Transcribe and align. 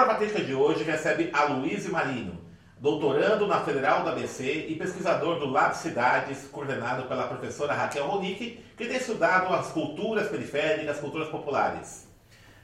Crítica 0.01 0.41
de 0.43 0.55
hoje 0.55 0.83
recebe 0.83 1.31
a 1.33 1.45
Luiz 1.45 1.87
Marino, 1.89 2.41
doutorando 2.79 3.47
na 3.47 3.61
Federal 3.61 4.03
da 4.03 4.13
ABC 4.13 4.67
e 4.69 4.75
pesquisador 4.75 5.39
do 5.39 5.47
Lab 5.47 5.77
Cidades, 5.77 6.49
coordenado 6.51 7.03
pela 7.03 7.27
professora 7.27 7.75
Raquel 7.75 8.07
Ronick, 8.07 8.65
que 8.77 8.87
tem 8.87 8.97
estudado 8.97 9.55
as 9.55 9.69
culturas 9.69 10.29
periféricas, 10.29 10.89
as 10.89 11.01
culturas 11.01 11.29
populares. 11.29 12.09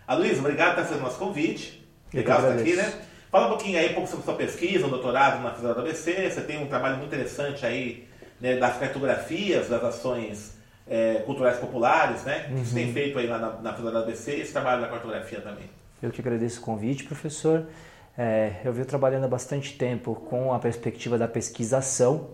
A 0.06 0.14
Luiz, 0.14 0.38
obrigado 0.38 0.76
por 0.76 0.86
ter 0.86 1.00
nosso 1.00 1.18
convite. 1.18 1.86
Legal 2.12 2.40
estar 2.40 2.52
aqui, 2.52 2.74
né? 2.74 3.00
Fala 3.30 3.46
um 3.46 3.50
pouquinho 3.50 3.78
aí 3.78 3.90
um 3.90 3.94
pouco 3.94 4.08
sobre 4.08 4.24
sua 4.24 4.34
pesquisa, 4.34 4.86
um 4.86 4.90
doutorado 4.90 5.42
na 5.42 5.50
Federal 5.50 5.74
da 5.74 5.82
ABC. 5.82 6.30
Você 6.30 6.40
tem 6.40 6.62
um 6.62 6.68
trabalho 6.68 6.96
muito 6.96 7.14
interessante 7.14 7.66
aí 7.66 8.08
né, 8.40 8.56
das 8.56 8.78
cartografias 8.78 9.68
das 9.68 9.84
ações 9.84 10.56
é, 10.88 11.22
culturais 11.26 11.58
populares, 11.58 12.24
né? 12.24 12.46
Uhum. 12.48 12.62
Que 12.62 12.68
você 12.68 12.74
tem 12.74 12.92
feito 12.92 13.18
aí 13.18 13.26
lá 13.26 13.38
na, 13.38 13.52
na 13.60 13.72
Federal 13.74 13.92
da 13.92 14.00
ABC 14.00 14.36
esse 14.36 14.52
trabalho 14.52 14.80
da 14.80 14.88
cartografia 14.88 15.40
também. 15.40 15.68
Eu 16.02 16.10
que 16.10 16.20
agradeço 16.20 16.60
o 16.60 16.62
convite, 16.62 17.04
professor. 17.04 17.66
É, 18.18 18.60
eu 18.64 18.72
venho 18.72 18.86
trabalhando 18.86 19.24
há 19.24 19.28
bastante 19.28 19.78
tempo 19.78 20.14
com 20.14 20.52
a 20.52 20.58
perspectiva 20.58 21.16
da 21.16 21.26
pesquisação, 21.26 22.30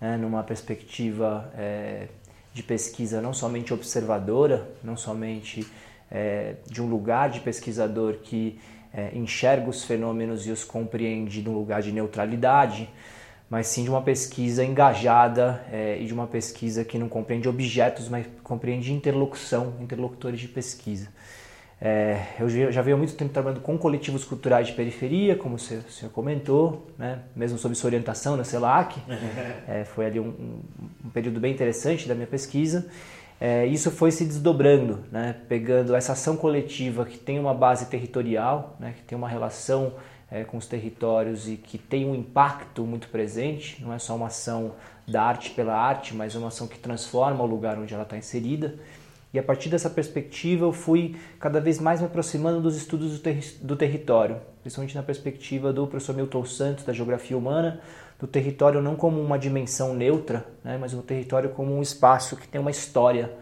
né, 0.00 0.16
numa 0.16 0.44
perspectiva 0.44 1.52
é, 1.56 2.06
de 2.54 2.62
pesquisa 2.62 3.20
não 3.20 3.34
somente 3.34 3.74
observadora, 3.74 4.70
não 4.82 4.96
somente 4.96 5.66
é, 6.08 6.54
de 6.66 6.80
um 6.80 6.86
lugar 6.86 7.30
de 7.30 7.40
pesquisador 7.40 8.14
que 8.22 8.60
é, 8.94 9.10
enxerga 9.12 9.68
os 9.68 9.84
fenômenos 9.84 10.46
e 10.46 10.52
os 10.52 10.62
compreende 10.62 11.42
num 11.42 11.54
lugar 11.54 11.82
de 11.82 11.90
neutralidade, 11.90 12.88
mas 13.48 13.66
sim 13.66 13.82
de 13.82 13.90
uma 13.90 14.02
pesquisa 14.02 14.64
engajada 14.64 15.64
é, 15.72 16.00
e 16.00 16.06
de 16.06 16.14
uma 16.14 16.28
pesquisa 16.28 16.84
que 16.84 16.96
não 16.96 17.08
compreende 17.08 17.48
objetos, 17.48 18.08
mas 18.08 18.24
compreende 18.44 18.92
interlocução, 18.92 19.74
interlocutores 19.80 20.38
de 20.38 20.46
pesquisa. 20.46 21.08
É, 21.82 22.34
eu 22.38 22.70
já 22.70 22.82
venho 22.82 22.96
há 22.96 22.98
muito 22.98 23.14
tempo 23.14 23.32
trabalhando 23.32 23.62
com 23.62 23.78
coletivos 23.78 24.22
culturais 24.22 24.66
de 24.66 24.74
periferia, 24.74 25.34
como 25.34 25.54
o 25.54 25.58
senhor, 25.58 25.82
o 25.88 25.90
senhor 25.90 26.10
comentou, 26.12 26.86
né? 26.98 27.20
mesmo 27.34 27.56
sob 27.56 27.74
sua 27.74 27.88
orientação 27.88 28.36
na 28.36 28.44
CELAC. 28.44 29.00
é, 29.66 29.84
foi 29.84 30.04
ali 30.04 30.20
um, 30.20 30.60
um, 31.04 31.10
período 31.10 31.40
bem 31.40 31.52
interessante 31.52 32.06
da 32.06 32.14
minha 32.14 32.26
pesquisa. 32.26 32.86
É, 33.40 33.64
isso 33.64 33.90
foi 33.90 34.10
se 34.10 34.26
desdobrando, 34.26 35.04
né? 35.10 35.34
pegando 35.48 35.94
essa 35.96 36.12
ação 36.12 36.36
coletiva 36.36 37.06
que 37.06 37.16
tem 37.16 37.38
uma 37.38 37.54
base 37.54 37.86
territorial, 37.86 38.76
né? 38.78 38.92
que 38.98 39.02
tem 39.02 39.16
uma 39.16 39.28
relação 39.28 39.94
é, 40.30 40.44
com 40.44 40.58
os 40.58 40.66
territórios 40.66 41.48
e 41.48 41.56
que 41.56 41.78
tem 41.78 42.04
um 42.04 42.14
impacto 42.14 42.84
muito 42.84 43.08
presente, 43.08 43.82
não 43.82 43.94
é 43.94 43.98
só 43.98 44.14
uma 44.14 44.26
ação 44.26 44.72
da 45.08 45.22
arte 45.22 45.50
pela 45.50 45.74
arte, 45.74 46.14
mas 46.14 46.34
uma 46.34 46.48
ação 46.48 46.68
que 46.68 46.78
transforma 46.78 47.42
o 47.42 47.46
lugar 47.46 47.78
onde 47.78 47.94
ela 47.94 48.02
está 48.02 48.18
inserida. 48.18 48.74
E 49.32 49.38
a 49.38 49.42
partir 49.42 49.68
dessa 49.68 49.88
perspectiva 49.88 50.64
eu 50.64 50.72
fui 50.72 51.16
cada 51.38 51.60
vez 51.60 51.78
mais 51.78 52.00
me 52.00 52.06
aproximando 52.06 52.60
dos 52.60 52.76
estudos 52.76 53.12
do, 53.12 53.18
ter 53.20 53.58
do 53.62 53.76
território, 53.76 54.38
principalmente 54.62 54.94
na 54.94 55.02
perspectiva 55.02 55.72
do 55.72 55.86
professor 55.86 56.16
Milton 56.16 56.44
Santos, 56.44 56.84
da 56.84 56.92
Geografia 56.92 57.38
Humana, 57.38 57.80
do 58.18 58.26
território 58.26 58.82
não 58.82 58.96
como 58.96 59.20
uma 59.20 59.38
dimensão 59.38 59.94
neutra, 59.94 60.44
né, 60.64 60.76
mas 60.78 60.92
o 60.92 61.02
território 61.02 61.50
como 61.50 61.74
um 61.74 61.80
espaço 61.80 62.36
que 62.36 62.46
tem 62.46 62.60
uma 62.60 62.70
história, 62.70 63.32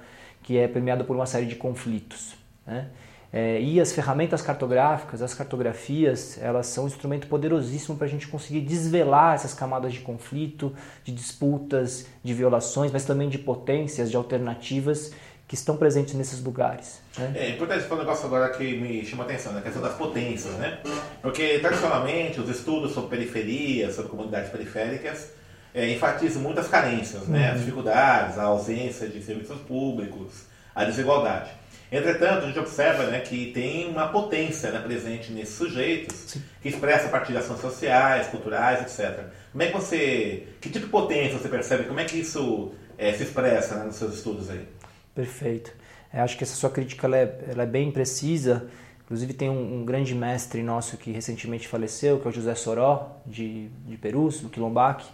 que 0.42 0.58
é 0.58 0.68
permeado 0.68 1.04
por 1.04 1.16
uma 1.16 1.26
série 1.26 1.46
de 1.46 1.56
conflitos. 1.56 2.36
Né? 2.66 2.88
É, 3.30 3.60
e 3.60 3.78
as 3.78 3.92
ferramentas 3.92 4.40
cartográficas, 4.40 5.20
as 5.20 5.34
cartografias, 5.34 6.38
elas 6.40 6.66
são 6.66 6.84
um 6.84 6.86
instrumento 6.86 7.26
poderosíssimo 7.26 7.96
para 7.96 8.06
a 8.06 8.10
gente 8.10 8.26
conseguir 8.28 8.60
desvelar 8.60 9.34
essas 9.34 9.52
camadas 9.52 9.92
de 9.92 10.00
conflito, 10.00 10.72
de 11.04 11.12
disputas, 11.12 12.06
de 12.22 12.32
violações, 12.32 12.90
mas 12.90 13.04
também 13.04 13.28
de 13.28 13.36
potências, 13.36 14.10
de 14.10 14.16
alternativas 14.16 15.12
que 15.48 15.54
estão 15.54 15.78
presentes 15.78 16.12
nesses 16.12 16.42
lugares. 16.44 17.00
Né? 17.16 17.32
É 17.34 17.48
importante 17.48 17.84
falar 17.84 18.02
um 18.02 18.04
negócio 18.04 18.26
agora 18.26 18.50
que 18.50 18.76
me 18.76 19.02
chama 19.04 19.24
a 19.24 19.26
atenção, 19.26 19.52
né? 19.54 19.60
a 19.60 19.62
questão 19.62 19.80
das 19.80 19.94
potências, 19.94 20.52
né? 20.54 20.78
Porque 21.22 21.58
tradicionalmente 21.58 22.38
os 22.38 22.50
estudos 22.50 22.92
sobre 22.92 23.16
periferias, 23.16 23.94
sobre 23.94 24.10
comunidades 24.10 24.50
periféricas, 24.50 25.30
é, 25.74 25.90
enfatizam 25.90 26.42
muitas 26.42 26.68
carências, 26.68 27.26
né? 27.26 27.48
Uhum. 27.48 27.54
As 27.54 27.60
dificuldades, 27.60 28.38
a 28.38 28.42
ausência 28.42 29.08
de 29.08 29.22
serviços 29.22 29.58
públicos, 29.62 30.42
a 30.74 30.84
desigualdade. 30.84 31.50
Entretanto, 31.90 32.44
a 32.44 32.46
gente 32.46 32.58
observa 32.58 33.04
né, 33.04 33.20
que 33.20 33.50
tem 33.52 33.88
uma 33.88 34.08
potência 34.08 34.70
né, 34.70 34.78
presente 34.80 35.32
nesses 35.32 35.54
sujeitos, 35.54 36.14
Sim. 36.26 36.42
que 36.60 36.68
expressa 36.68 37.06
a 37.06 37.08
partir 37.08 37.32
de 37.32 37.38
ações 37.38 37.60
sociais, 37.60 38.26
culturais, 38.26 38.82
etc. 38.82 39.24
Como 39.50 39.62
é 39.62 39.68
que 39.68 39.72
você. 39.72 40.48
Que 40.60 40.68
tipo 40.68 40.84
de 40.84 40.90
potência 40.90 41.38
você 41.38 41.48
percebe? 41.48 41.84
Como 41.84 41.98
é 41.98 42.04
que 42.04 42.18
isso 42.18 42.74
é, 42.98 43.14
se 43.14 43.22
expressa 43.22 43.76
né, 43.76 43.84
nos 43.84 43.96
seus 43.96 44.14
estudos 44.14 44.50
aí? 44.50 44.68
Perfeito. 45.18 45.72
Eu 46.14 46.22
acho 46.22 46.38
que 46.38 46.44
essa 46.44 46.54
sua 46.54 46.70
crítica 46.70 47.04
ela 47.08 47.16
é, 47.16 47.38
ela 47.48 47.64
é 47.64 47.66
bem 47.66 47.90
precisa. 47.90 48.68
Inclusive 49.02 49.32
tem 49.32 49.50
um, 49.50 49.80
um, 49.80 49.84
grande 49.84 50.14
mestre 50.14 50.62
nosso 50.62 50.96
que 50.96 51.10
recentemente 51.10 51.66
faleceu, 51.66 52.20
que 52.20 52.28
é 52.28 52.30
o 52.30 52.32
José 52.32 52.54
Soró, 52.54 53.16
de, 53.26 53.66
de 53.84 53.96
Perus, 53.96 54.40
do 54.40 54.48
Quilombac, 54.48 55.04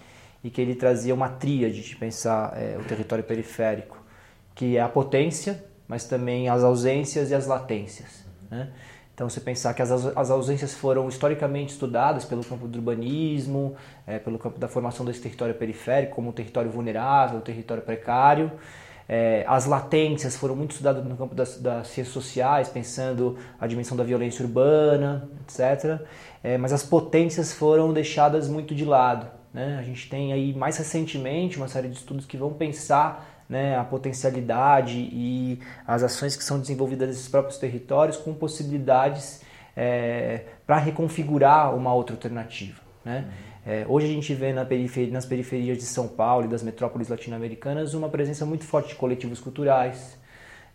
e 0.43 0.51
que 0.51 0.61
ele 0.61 0.75
trazia 0.75 1.15
uma 1.15 1.31
tríade 1.31 1.81
de 1.81 1.97
pensar 1.97 2.53
é, 2.55 2.77
o 2.79 2.85
território 2.85 3.25
periférico, 3.25 3.97
que 4.55 4.77
é 4.77 4.83
a 4.83 4.91
potência, 4.91 5.65
mas 5.89 6.05
também 6.05 6.51
as 6.51 6.63
ausências 6.63 7.31
e 7.31 7.35
as 7.35 7.47
latências. 7.47 8.27
Né? 8.51 8.69
Então, 9.15 9.27
você 9.27 9.41
pensar 9.41 9.73
que 9.73 9.81
as, 9.81 9.91
as 9.91 10.31
ausências 10.31 10.75
foram 10.75 11.09
historicamente 11.09 11.73
estudadas 11.73 12.27
pelo 12.27 12.45
campo 12.45 12.69
do 12.69 12.77
urbanismo, 12.77 13.75
é, 14.07 14.19
pelo 14.19 14.39
campo 14.39 14.59
da 14.59 14.69
formação 14.69 15.07
desse 15.07 15.23
território 15.23 15.55
periférico 15.55 16.15
como 16.15 16.29
um 16.29 16.33
território 16.33 16.71
vulnerável, 16.71 17.39
um 17.39 17.41
território 17.41 17.83
precário, 17.83 18.53
é, 19.09 19.45
as 19.47 19.67
latências 19.67 20.37
foram 20.37 20.57
muito 20.57 20.73
estudadas 20.73 21.05
no 21.05 21.17
campo 21.17 21.35
das, 21.35 21.59
das, 21.59 21.89
ciências 21.89 22.15
sociais, 22.15 22.69
pensando 22.69 23.39
a 23.61 23.67
dimensão 23.67 23.97
da 23.97 24.05
violência 24.05 24.45
urbana, 24.45 25.29
etc. 25.43 26.01
É, 26.43 26.57
mas 26.57 26.73
as 26.73 26.83
potências 26.83 27.53
foram 27.53 27.93
deixadas 27.93 28.49
muito 28.49 28.75
de 28.75 28.85
lado. 28.85 29.27
Né? 29.53 29.77
A 29.79 29.83
gente 29.83 30.09
tem 30.09 30.33
aí 30.33 30.55
mais 30.55 30.79
recentemente 30.79 31.57
uma 31.59 31.69
série 31.69 31.89
de 31.89 31.97
estudos 31.97 32.25
que 32.25 32.37
vão 32.37 32.53
pensar 32.53 33.45
né, 33.49 33.77
a 33.77 33.85
potencialidade 33.85 34.97
e 35.13 35.61
as 35.87 36.03
ações 36.03 36.35
que 36.35 36.43
são 36.43 36.59
desenvolvidas 36.59 37.09
nesses 37.09 37.29
próprios 37.29 37.59
territórios 37.59 38.17
com 38.17 38.33
possibilidades 38.33 39.43
é, 39.77 40.45
para 40.67 40.79
reconfigurar 40.79 41.75
uma 41.75 41.93
outra 41.93 42.17
alternativa. 42.17 42.81
Né? 43.05 43.27
Uhum. 43.27 43.54
É, 43.67 43.87
hoje 43.89 44.07
a 44.07 44.11
gente 44.11 44.35
vê 44.35 44.53
na 44.53 44.63
periferia, 44.63 45.11
nas 45.11 45.25
periferias 45.25 45.79
de 45.79 45.85
São 45.85 46.07
Paulo 46.07 46.45
e 46.45 46.49
das 46.49 46.63
metrópoles 46.63 47.09
latino-americanas 47.09 47.95
uma 47.95 48.11
presença 48.11 48.45
muito 48.45 48.65
forte 48.65 48.91
de 48.91 48.95
coletivos 48.95 49.41
culturais, 49.41 50.19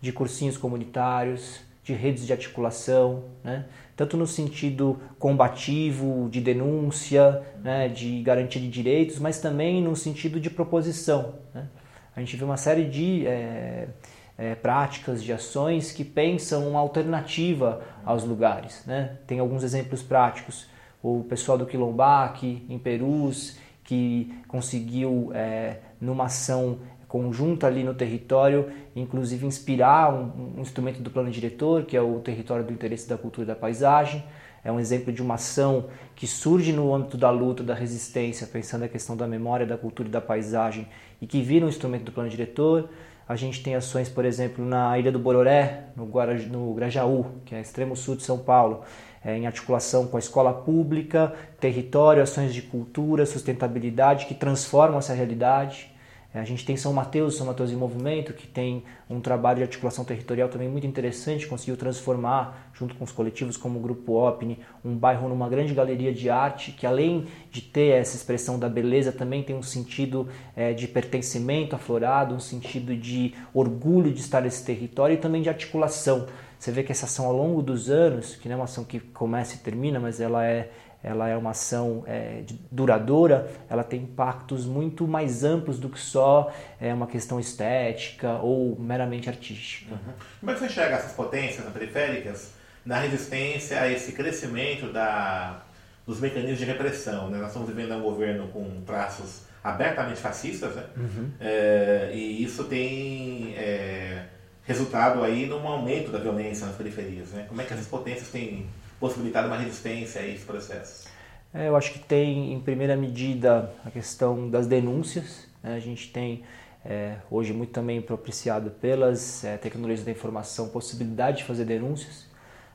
de 0.02 0.12
cursinhos 0.12 0.58
comunitários, 0.58 1.62
de 1.84 1.94
redes 1.94 2.26
de 2.26 2.34
articulação, 2.34 3.26
né? 3.44 3.66
tanto 3.96 4.18
no 4.18 4.26
sentido 4.26 5.00
combativo, 5.20 6.30
de 6.32 6.42
denúncia, 6.42 7.44
né? 7.62 7.88
de 7.88 8.24
garantia 8.24 8.60
de 8.60 8.68
direitos, 8.68 9.20
mas 9.20 9.40
também 9.40 9.84
no 9.84 9.96
sentido 9.96 10.40
de 10.40 10.50
proposição. 10.50 11.36
Né? 11.54 11.68
A 12.16 12.20
gente 12.20 12.36
vê 12.36 12.44
uma 12.44 12.58
série 12.58 12.86
de 12.86 13.28
é, 13.28 13.88
é, 14.36 14.56
práticas, 14.56 15.24
de 15.24 15.32
ações 15.32 15.92
que 15.92 16.04
pensam 16.04 16.68
uma 16.68 16.80
alternativa 16.80 17.84
aos 18.04 18.24
lugares. 18.24 18.84
Né? 18.88 19.18
Tem 19.28 19.38
alguns 19.38 19.62
exemplos 19.62 20.02
práticos 20.02 20.68
o 21.02 21.24
pessoal 21.24 21.58
do 21.58 21.66
Quilombac 21.66 22.66
em 22.70 22.78
Perus, 22.78 23.58
que 23.84 24.34
conseguiu, 24.48 25.32
é, 25.34 25.78
numa 26.00 26.26
ação 26.26 26.80
conjunta 27.08 27.66
ali 27.66 27.84
no 27.84 27.96
território, 27.96 28.70
inclusive 28.96 29.46
inspirar 29.46 30.14
um, 30.14 30.58
um 30.58 30.62
instrumento 30.62 31.02
do 31.02 31.10
plano 31.10 31.32
diretor, 31.32 31.84
que 31.84 31.98
é 31.98 32.02
o 32.02 32.20
território 32.20 32.64
do 32.64 32.72
interesse 32.72 33.10
da 33.10 33.18
cultura 33.18 33.46
e 33.46 33.48
da 33.48 33.56
paisagem. 33.56 34.24
É 34.64 34.72
um 34.72 34.80
exemplo 34.80 35.12
de 35.12 35.22
uma 35.22 35.36
ação 35.36 35.86
que 36.16 36.28
surge 36.28 36.72
no 36.72 36.94
âmbito 36.94 37.18
da 37.18 37.32
luta, 37.32 37.64
da 37.64 37.74
resistência, 37.74 38.46
pensando 38.46 38.84
a 38.84 38.88
questão 38.88 39.18
da 39.18 39.26
memória, 39.26 39.66
da 39.66 39.78
cultura 39.78 40.08
e 40.08 40.12
da 40.12 40.22
paisagem, 40.22 40.88
e 41.20 41.26
que 41.26 41.42
vira 41.42 41.66
um 41.66 41.70
instrumento 41.70 42.04
do 42.04 42.12
plano 42.12 42.30
diretor. 42.30 42.90
A 43.28 43.36
gente 43.36 43.64
tem 43.64 43.76
ações, 43.76 44.10
por 44.10 44.26
exemplo, 44.26 44.64
na 44.64 44.98
Ilha 45.00 45.12
do 45.12 45.20
Bororé, 45.20 45.86
no, 45.96 46.06
Guaraj 46.06 46.46
no 46.48 46.74
Grajaú, 46.74 47.26
que 47.46 47.56
é 47.56 47.62
extremo 47.62 47.96
sul 47.96 48.16
de 48.16 48.24
São 48.24 48.38
Paulo, 48.38 48.82
é, 49.24 49.38
em 49.38 49.46
articulação 49.46 50.08
com 50.08 50.18
a 50.18 50.20
escola 50.20 50.54
pública, 50.54 51.34
território, 51.60 52.24
ações 52.24 52.54
de 52.54 52.62
cultura, 52.62 53.26
sustentabilidade 53.26 54.26
que 54.26 54.34
transformam 54.34 55.00
essa 55.00 55.14
realidade. 55.14 55.92
É, 56.32 56.40
a 56.40 56.44
gente 56.44 56.64
tem 56.64 56.78
São 56.78 56.94
Mateus, 56.94 57.38
São 57.38 57.48
Mateus 57.48 57.72
em 57.72 57.76
Movimento, 57.76 58.34
que 58.34 58.46
tem 58.46 58.84
um 59.10 59.20
trabalho 59.20 59.58
de 59.58 59.64
articulação 59.64 60.06
territorial 60.06 60.48
também 60.48 60.70
muito 60.70 60.86
interessante, 60.86 61.48
conseguiu 61.48 61.76
transformar, 61.76 62.70
junto 62.72 62.94
com 62.94 63.04
os 63.04 63.12
coletivos 63.12 63.58
como 63.58 63.80
o 63.80 63.82
Grupo 63.82 64.14
OPNI, 64.14 64.60
um 64.86 64.96
bairro 64.96 65.28
numa 65.28 65.50
grande 65.50 65.74
galeria 65.74 66.14
de 66.14 66.30
arte, 66.30 66.72
que 66.72 66.86
além 66.86 67.26
de 67.50 67.62
ter 67.62 67.94
essa 68.00 68.16
expressão 68.16 68.60
da 68.60 68.70
beleza, 68.70 69.12
também 69.12 69.42
tem 69.42 69.56
um 69.56 69.64
sentido 69.64 70.30
é, 70.56 70.72
de 70.72 70.88
pertencimento 70.88 71.76
aflorado, 71.76 72.36
um 72.36 72.40
sentido 72.40 72.96
de 72.96 73.34
orgulho 73.52 74.14
de 74.14 74.20
estar 74.20 74.42
nesse 74.42 74.64
território 74.64 75.16
e 75.16 75.18
também 75.18 75.42
de 75.42 75.50
articulação. 75.50 76.28
Você 76.60 76.72
vê 76.72 76.84
que 76.84 76.92
essa 76.92 77.06
ação 77.06 77.26
ao 77.26 77.34
longo 77.34 77.62
dos 77.62 77.90
anos, 77.90 78.36
que 78.36 78.50
não 78.50 78.56
é 78.56 78.58
uma 78.58 78.66
ação 78.66 78.84
que 78.84 79.00
começa 79.00 79.56
e 79.56 79.60
termina, 79.60 80.00
mas 80.00 80.20
ela 80.20 80.46
é 80.46 80.70
ela 81.02 81.30
é 81.30 81.38
uma 81.38 81.52
ação 81.52 82.04
é, 82.06 82.44
duradoura, 82.70 83.50
ela 83.70 83.86
tem 83.86 84.02
impactos 84.02 84.66
muito 84.66 85.08
mais 85.08 85.46
amplos 85.46 85.80
do 85.80 85.88
que 85.88 85.98
só 85.98 86.54
é, 86.80 86.94
uma 86.94 87.08
questão 87.08 87.40
estética 87.40 88.34
ou 88.34 88.78
meramente 88.78 89.30
artística. 89.30 89.94
Uhum. 89.94 90.14
Como 90.42 90.52
é 90.52 90.54
que 90.54 90.60
você 90.60 90.66
enxerga 90.66 90.96
essas 90.98 91.14
potências 91.14 91.66
periféricas 91.72 92.52
na 92.86 93.00
resistência 93.00 93.82
a 93.82 93.90
esse 93.90 94.12
crescimento 94.12 94.92
da, 94.92 95.64
dos 96.06 96.20
mecanismos 96.20 96.60
de 96.60 96.66
repressão? 96.66 97.30
Né? 97.30 97.38
Nós 97.38 97.48
estamos 97.48 97.70
vivendo 97.70 97.94
um 97.94 98.02
governo 98.02 98.50
com 98.50 98.82
traços 98.86 99.44
abertamente 99.64 100.20
fascistas, 100.20 100.76
né? 100.76 100.84
Uhum. 100.98 101.32
É, 101.40 102.12
e 102.14 102.44
isso 102.44 102.66
tem 102.66 103.54
é, 103.56 104.26
resultado 104.70 105.24
aí 105.24 105.48
num 105.48 105.68
aumento 105.68 106.12
da 106.12 106.20
violência 106.20 106.68
nas 106.68 106.76
periferias. 106.76 107.30
Né? 107.30 107.46
Como 107.50 107.60
é 107.60 107.66
que 107.66 107.74
essas 107.74 107.88
potências 107.88 108.30
têm 108.30 108.68
possibilitado 109.00 109.48
uma 109.48 109.58
resistência 109.58 110.22
a 110.22 110.28
esse 110.28 110.46
processo? 110.46 111.10
É, 111.52 111.68
eu 111.68 111.76
acho 111.76 111.92
que 111.92 111.98
tem, 111.98 112.54
em 112.54 112.60
primeira 112.60 112.96
medida, 112.96 113.74
a 113.84 113.90
questão 113.90 114.48
das 114.48 114.68
denúncias. 114.68 115.48
Né? 115.64 115.76
A 115.76 115.80
gente 115.80 116.12
tem 116.12 116.44
é, 116.86 117.16
hoje 117.32 117.52
muito 117.52 117.72
também 117.72 118.00
propiciado 118.00 118.70
pelas 118.70 119.44
é, 119.44 119.58
tecnologias 119.58 120.06
da 120.06 120.12
informação 120.12 120.70
possibilidade 120.70 121.38
de 121.38 121.46
fazer 121.46 121.66
denúncias. 121.66 122.28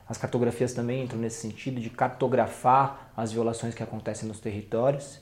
As 0.07 0.17
cartografias 0.17 0.73
também 0.73 1.01
entram 1.01 1.17
nesse 1.17 1.39
sentido 1.39 1.79
de 1.79 1.89
cartografar 1.89 3.13
as 3.15 3.31
violações 3.31 3.73
que 3.73 3.81
acontecem 3.81 4.27
nos 4.27 4.41
territórios. 4.41 5.21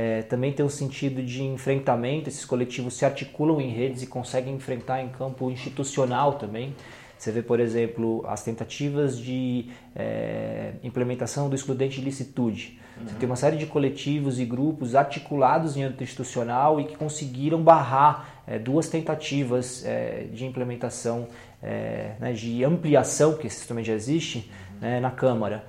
É, 0.00 0.22
também 0.22 0.50
tem 0.50 0.64
um 0.64 0.70
sentido 0.70 1.22
de 1.22 1.42
enfrentamento, 1.42 2.26
esses 2.26 2.46
coletivos 2.46 2.94
se 2.94 3.04
articulam 3.04 3.60
em 3.60 3.68
redes 3.68 4.02
e 4.02 4.06
conseguem 4.06 4.54
enfrentar 4.54 5.02
em 5.02 5.10
campo 5.10 5.50
institucional 5.50 6.34
também. 6.34 6.74
Você 7.18 7.30
vê, 7.30 7.42
por 7.42 7.60
exemplo, 7.60 8.24
as 8.26 8.42
tentativas 8.42 9.18
de 9.18 9.66
é, 9.94 10.72
implementação 10.82 11.50
do 11.50 11.54
excludente 11.54 11.98
de 11.98 12.06
licitude. 12.06 12.80
Uhum. 12.96 13.08
Você 13.08 13.14
tem 13.16 13.28
uma 13.28 13.36
série 13.36 13.58
de 13.58 13.66
coletivos 13.66 14.40
e 14.40 14.46
grupos 14.46 14.94
articulados 14.94 15.76
em 15.76 15.82
âmbito 15.82 16.02
institucional 16.02 16.80
e 16.80 16.84
que 16.84 16.96
conseguiram 16.96 17.62
barrar 17.62 18.42
é, 18.46 18.58
duas 18.58 18.88
tentativas 18.88 19.84
é, 19.84 20.28
de 20.32 20.46
implementação, 20.46 21.28
né, 21.62 22.32
de 22.32 22.64
ampliação, 22.64 23.34
que 23.34 23.48
esse 23.48 23.56
sistema 23.56 23.84
já 23.84 23.92
existe, 23.92 24.50
uhum. 24.72 24.80
né, 24.80 24.98
na 24.98 25.10
Câmara. 25.10 25.62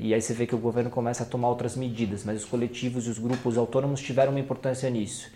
E 0.00 0.12
aí 0.12 0.20
você 0.20 0.34
vê 0.34 0.46
que 0.46 0.54
o 0.54 0.58
governo 0.58 0.90
começa 0.90 1.22
a 1.22 1.26
tomar 1.26 1.48
outras 1.48 1.76
medidas, 1.76 2.24
mas 2.24 2.42
os 2.42 2.48
coletivos 2.48 3.06
e 3.06 3.10
os 3.10 3.18
grupos 3.18 3.56
autônomos 3.56 4.00
tiveram 4.00 4.32
uma 4.32 4.40
importância 4.40 4.90
nisso. 4.90 5.30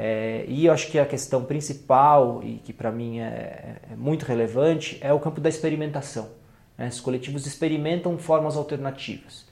É, 0.00 0.44
e 0.46 0.66
eu 0.66 0.72
acho 0.72 0.92
que 0.92 0.96
a 0.96 1.04
questão 1.04 1.44
principal, 1.44 2.40
e 2.44 2.58
que 2.58 2.72
para 2.72 2.92
mim 2.92 3.18
é, 3.18 3.80
é, 3.90 3.96
muito 3.96 4.24
relevante, 4.24 4.96
é 5.00 5.12
o 5.12 5.18
campo 5.18 5.40
da 5.40 5.48
experimentação. 5.48 6.28
Né? 6.76 6.86
Os 6.86 7.00
coletivos 7.00 7.46
experimentam 7.46 8.16
formas 8.16 8.56
alternativas. 8.56 9.44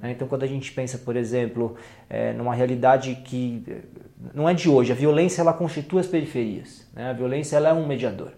Né? 0.00 0.10
Então, 0.10 0.26
quando 0.26 0.42
a 0.42 0.46
gente 0.48 0.72
pensa, 0.72 0.98
por 0.98 1.14
exemplo, 1.14 1.76
é, 2.10 2.32
numa 2.32 2.52
realidade 2.52 3.14
que 3.24 3.64
não 4.34 4.48
é 4.48 4.54
de 4.54 4.68
hoje, 4.68 4.90
a 4.90 4.94
violência 4.96 5.40
ela 5.40 5.52
constitui 5.52 6.00
as 6.00 6.08
periferias. 6.08 6.84
Né? 6.92 7.10
A 7.10 7.12
violência 7.12 7.56
ela 7.56 7.68
é 7.68 7.72
um 7.72 7.86
mediador. 7.86 8.32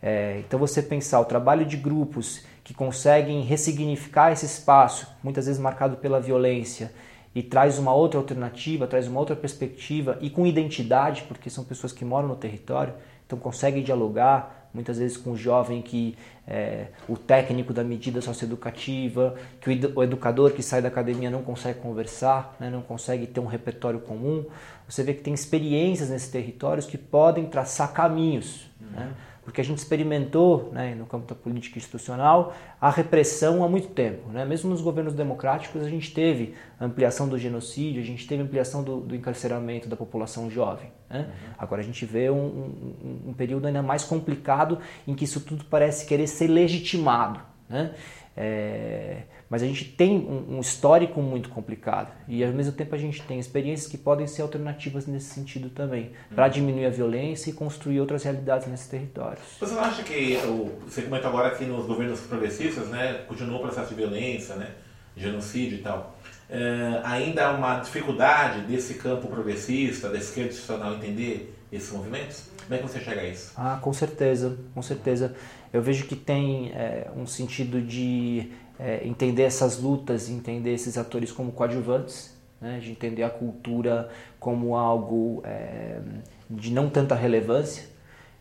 É, 0.00 0.38
então, 0.46 0.60
você 0.60 0.80
pensar 0.80 1.18
o 1.18 1.24
trabalho 1.24 1.66
de 1.66 1.76
grupos 1.76 2.44
que 2.70 2.74
conseguem 2.74 3.42
ressignificar 3.42 4.30
esse 4.30 4.46
espaço, 4.46 5.08
muitas 5.24 5.46
vezes 5.46 5.60
marcado 5.60 5.96
pela 5.96 6.20
violência, 6.20 6.92
e 7.34 7.42
traz 7.42 7.80
uma 7.80 7.92
outra 7.92 8.20
alternativa, 8.20 8.86
traz 8.86 9.08
uma 9.08 9.18
outra 9.18 9.34
perspectiva 9.34 10.16
e 10.20 10.30
com 10.30 10.46
identidade, 10.46 11.24
porque 11.26 11.50
são 11.50 11.64
pessoas 11.64 11.92
que 11.92 12.04
moram 12.04 12.28
no 12.28 12.36
território, 12.36 12.94
então 13.26 13.36
conseguem 13.36 13.82
dialogar 13.82 14.68
muitas 14.72 14.98
vezes 14.98 15.16
com 15.16 15.32
o 15.32 15.36
jovem 15.36 15.82
que 15.82 16.16
é, 16.46 16.86
o 17.08 17.16
técnico 17.16 17.72
da 17.72 17.82
medida 17.82 18.20
socioeducativa, 18.20 19.34
que 19.60 19.68
o 19.96 20.02
educador 20.04 20.52
que 20.52 20.62
sai 20.62 20.80
da 20.80 20.86
academia 20.86 21.28
não 21.28 21.42
consegue 21.42 21.80
conversar, 21.80 22.54
né, 22.60 22.70
não 22.70 22.82
consegue 22.82 23.26
ter 23.26 23.40
um 23.40 23.46
repertório 23.46 23.98
comum. 23.98 24.46
Você 24.88 25.02
vê 25.02 25.12
que 25.12 25.22
tem 25.22 25.34
experiências 25.34 26.08
nesses 26.08 26.30
territórios 26.30 26.86
que 26.86 26.96
podem 26.96 27.46
traçar 27.46 27.92
caminhos. 27.92 28.70
Né? 28.80 28.86
Uhum. 28.92 29.06
Né? 29.06 29.14
Porque 29.50 29.60
a 29.60 29.64
gente 29.64 29.78
experimentou 29.78 30.70
né, 30.72 30.94
no 30.94 31.04
campo 31.06 31.26
da 31.26 31.34
política 31.34 31.76
institucional 31.76 32.54
a 32.80 32.88
repressão 32.88 33.64
há 33.64 33.68
muito 33.68 33.88
tempo. 33.88 34.30
Né? 34.30 34.44
Mesmo 34.44 34.70
nos 34.70 34.80
governos 34.80 35.12
democráticos, 35.12 35.82
a 35.82 35.88
gente 35.88 36.14
teve 36.14 36.54
ampliação 36.80 37.28
do 37.28 37.36
genocídio, 37.36 38.00
a 38.00 38.04
gente 38.04 38.28
teve 38.28 38.44
ampliação 38.44 38.84
do, 38.84 39.00
do 39.00 39.12
encarceramento 39.12 39.88
da 39.88 39.96
população 39.96 40.48
jovem. 40.48 40.92
Né? 41.10 41.22
Uhum. 41.28 41.54
Agora 41.58 41.80
a 41.80 41.84
gente 41.84 42.06
vê 42.06 42.30
um, 42.30 42.36
um, 42.36 43.22
um, 43.30 43.32
período 43.32 43.66
ainda 43.66 43.82
mais 43.82 44.04
complicado 44.04 44.78
em 45.04 45.16
que 45.16 45.24
isso 45.24 45.40
tudo 45.40 45.64
parece 45.64 46.06
querer 46.06 46.28
ser 46.28 46.46
legitimado. 46.46 47.40
Né? 47.68 47.92
É, 48.36 49.22
mas 49.50 49.64
a 49.64 49.66
gente 49.66 49.84
tem 49.84 50.16
um, 50.16 50.56
um, 50.56 50.60
histórico 50.60 51.20
muito 51.20 51.48
complicado 51.48 52.12
e 52.28 52.44
ao 52.44 52.52
mesmo 52.52 52.72
tempo 52.72 52.94
a 52.94 52.98
gente 52.98 53.20
tem 53.22 53.40
experiências 53.40 53.90
que 53.90 53.98
podem 53.98 54.28
ser 54.28 54.42
alternativas 54.42 55.08
nesse 55.08 55.34
sentido 55.34 55.68
também, 55.68 56.12
para 56.32 56.44
uhum. 56.44 56.50
diminuir 56.50 56.86
a 56.86 56.90
violência 56.90 57.50
e 57.50 57.52
construir 57.52 58.00
outras 58.00 58.22
realidades 58.22 58.68
nesses 58.68 58.86
territórios. 58.86 59.42
Você 59.58 59.74
não 59.74 59.82
acha 59.82 60.04
que, 60.04 60.38
você 60.86 61.02
comentou 61.02 61.28
agora 61.28 61.50
que 61.56 61.64
nos 61.64 61.84
governos 61.84 62.20
progressistas 62.20 62.88
né, 62.88 63.24
continuou 63.26 63.58
o 63.58 63.62
processo 63.62 63.88
de 63.88 63.96
violência, 63.96 64.54
né, 64.54 64.70
genocídio 65.16 65.78
e 65.78 65.82
tal, 65.82 66.16
é, 66.48 67.00
ainda 67.02 67.48
há 67.48 67.52
uma 67.52 67.80
dificuldade 67.80 68.60
desse 68.62 68.94
campo 68.94 69.26
progressista, 69.26 70.08
da 70.08 70.18
esquerda 70.18 70.50
institucional 70.50 70.94
entender 70.94 71.56
esses 71.72 71.90
movimentos? 71.92 72.44
Como 72.62 72.74
é 72.74 72.78
que 72.78 72.88
você 72.88 73.00
chega 73.00 73.20
a 73.20 73.24
isso? 73.24 73.52
Ah, 73.56 73.78
com 73.82 73.92
certeza, 73.92 74.56
com 74.72 74.82
certeza. 74.82 75.34
Eu 75.72 75.82
vejo 75.82 76.06
que 76.06 76.16
tem 76.16 76.70
é, 76.70 77.10
um 77.16 77.26
sentido 77.26 77.80
de 77.80 78.52
é, 78.80 79.06
entender 79.06 79.42
essas 79.42 79.78
lutas, 79.78 80.30
entender 80.30 80.72
esses 80.72 80.96
atores 80.96 81.30
como 81.30 81.52
coadjuvantes, 81.52 82.34
né, 82.60 82.78
de 82.78 82.90
entender 82.90 83.22
a 83.22 83.30
cultura 83.30 84.08
como 84.38 84.74
algo 84.74 85.42
é, 85.44 86.00
de 86.48 86.72
não 86.72 86.88
tanta 86.88 87.14
relevância. 87.14 87.84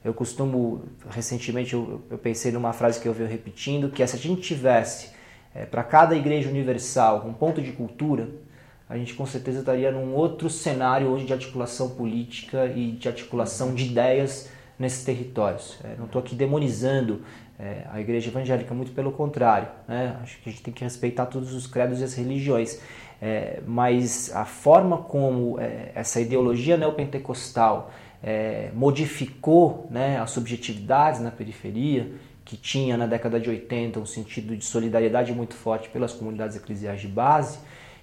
Eu 0.03 0.13
costumo, 0.13 0.83
recentemente, 1.09 1.73
eu, 1.73 2.01
eu, 2.09 2.17
pensei 2.17 2.53
numa 2.53 2.71
frase 2.71 3.01
que 3.01 3.07
eu 3.07 3.13
venho 3.13 3.29
repetindo, 3.29 3.89
que 3.89 4.01
é 4.01 4.07
se 4.07 4.15
a 4.15 4.19
gente 4.19 4.41
tivesse 4.41 5.11
é, 5.53 5.65
para 5.65 5.83
cada 5.83 6.15
igreja 6.15 6.49
universal 6.49 7.25
um 7.27 7.33
ponto 7.33 7.61
de 7.61 7.73
cultura, 7.73 8.29
a 8.87 8.97
gente 8.97 9.13
com 9.13 9.25
certeza 9.25 9.59
estaria 9.59 9.91
num 9.91 10.15
outro 10.15 10.49
cenário 10.49 11.09
hoje 11.09 11.25
de 11.25 11.33
articulação 11.33 11.89
política 11.89 12.65
e 12.65 12.93
de 12.93 13.07
articulação 13.07 13.75
de 13.75 13.85
ideias 13.85 14.49
nesses 14.79 15.03
territórios. 15.03 15.77
É, 15.83 15.95
não 15.97 16.05
estou 16.05 16.19
aqui 16.21 16.33
demonizando 16.33 17.21
é, 17.59 17.85
a 17.91 17.99
igreja 17.99 18.29
evangélica, 18.29 18.73
muito 18.73 18.93
pelo 18.93 19.11
contrário. 19.11 19.67
Né? 19.87 20.15
Acho 20.23 20.39
que 20.41 20.49
a 20.49 20.51
gente 20.51 20.63
tem 20.63 20.73
que 20.73 20.83
respeitar 20.83 21.25
todos 21.25 21.53
os 21.53 21.67
credos 21.67 21.99
e 21.99 22.03
as 22.03 22.13
religiões. 22.13 22.79
É, 23.21 23.59
mas 23.67 24.33
a 24.33 24.45
forma 24.45 24.97
como 24.97 25.59
é, 25.59 25.91
essa 25.93 26.21
ideologia 26.21 26.77
neopentecostal 26.77 27.91
é, 28.23 28.71
modificou 28.73 29.87
né, 29.91 30.17
as 30.19 30.31
subjetividades 30.31 31.19
na 31.19 31.29
periferia, 31.29 32.13
que 32.45 32.55
tinha 32.55 32.95
na 32.95 33.05
década 33.05 33.39
de 33.39 33.49
80 33.49 33.99
um 33.99 34.05
sentido 34.05 34.55
de 34.55 34.63
solidariedade 34.63 35.33
muito 35.33 35.53
forte 35.53 35.89
pelas 35.89 36.13
comunidades 36.13 36.55
eclesiais 36.55 37.01
de 37.01 37.07
base, 37.07 37.59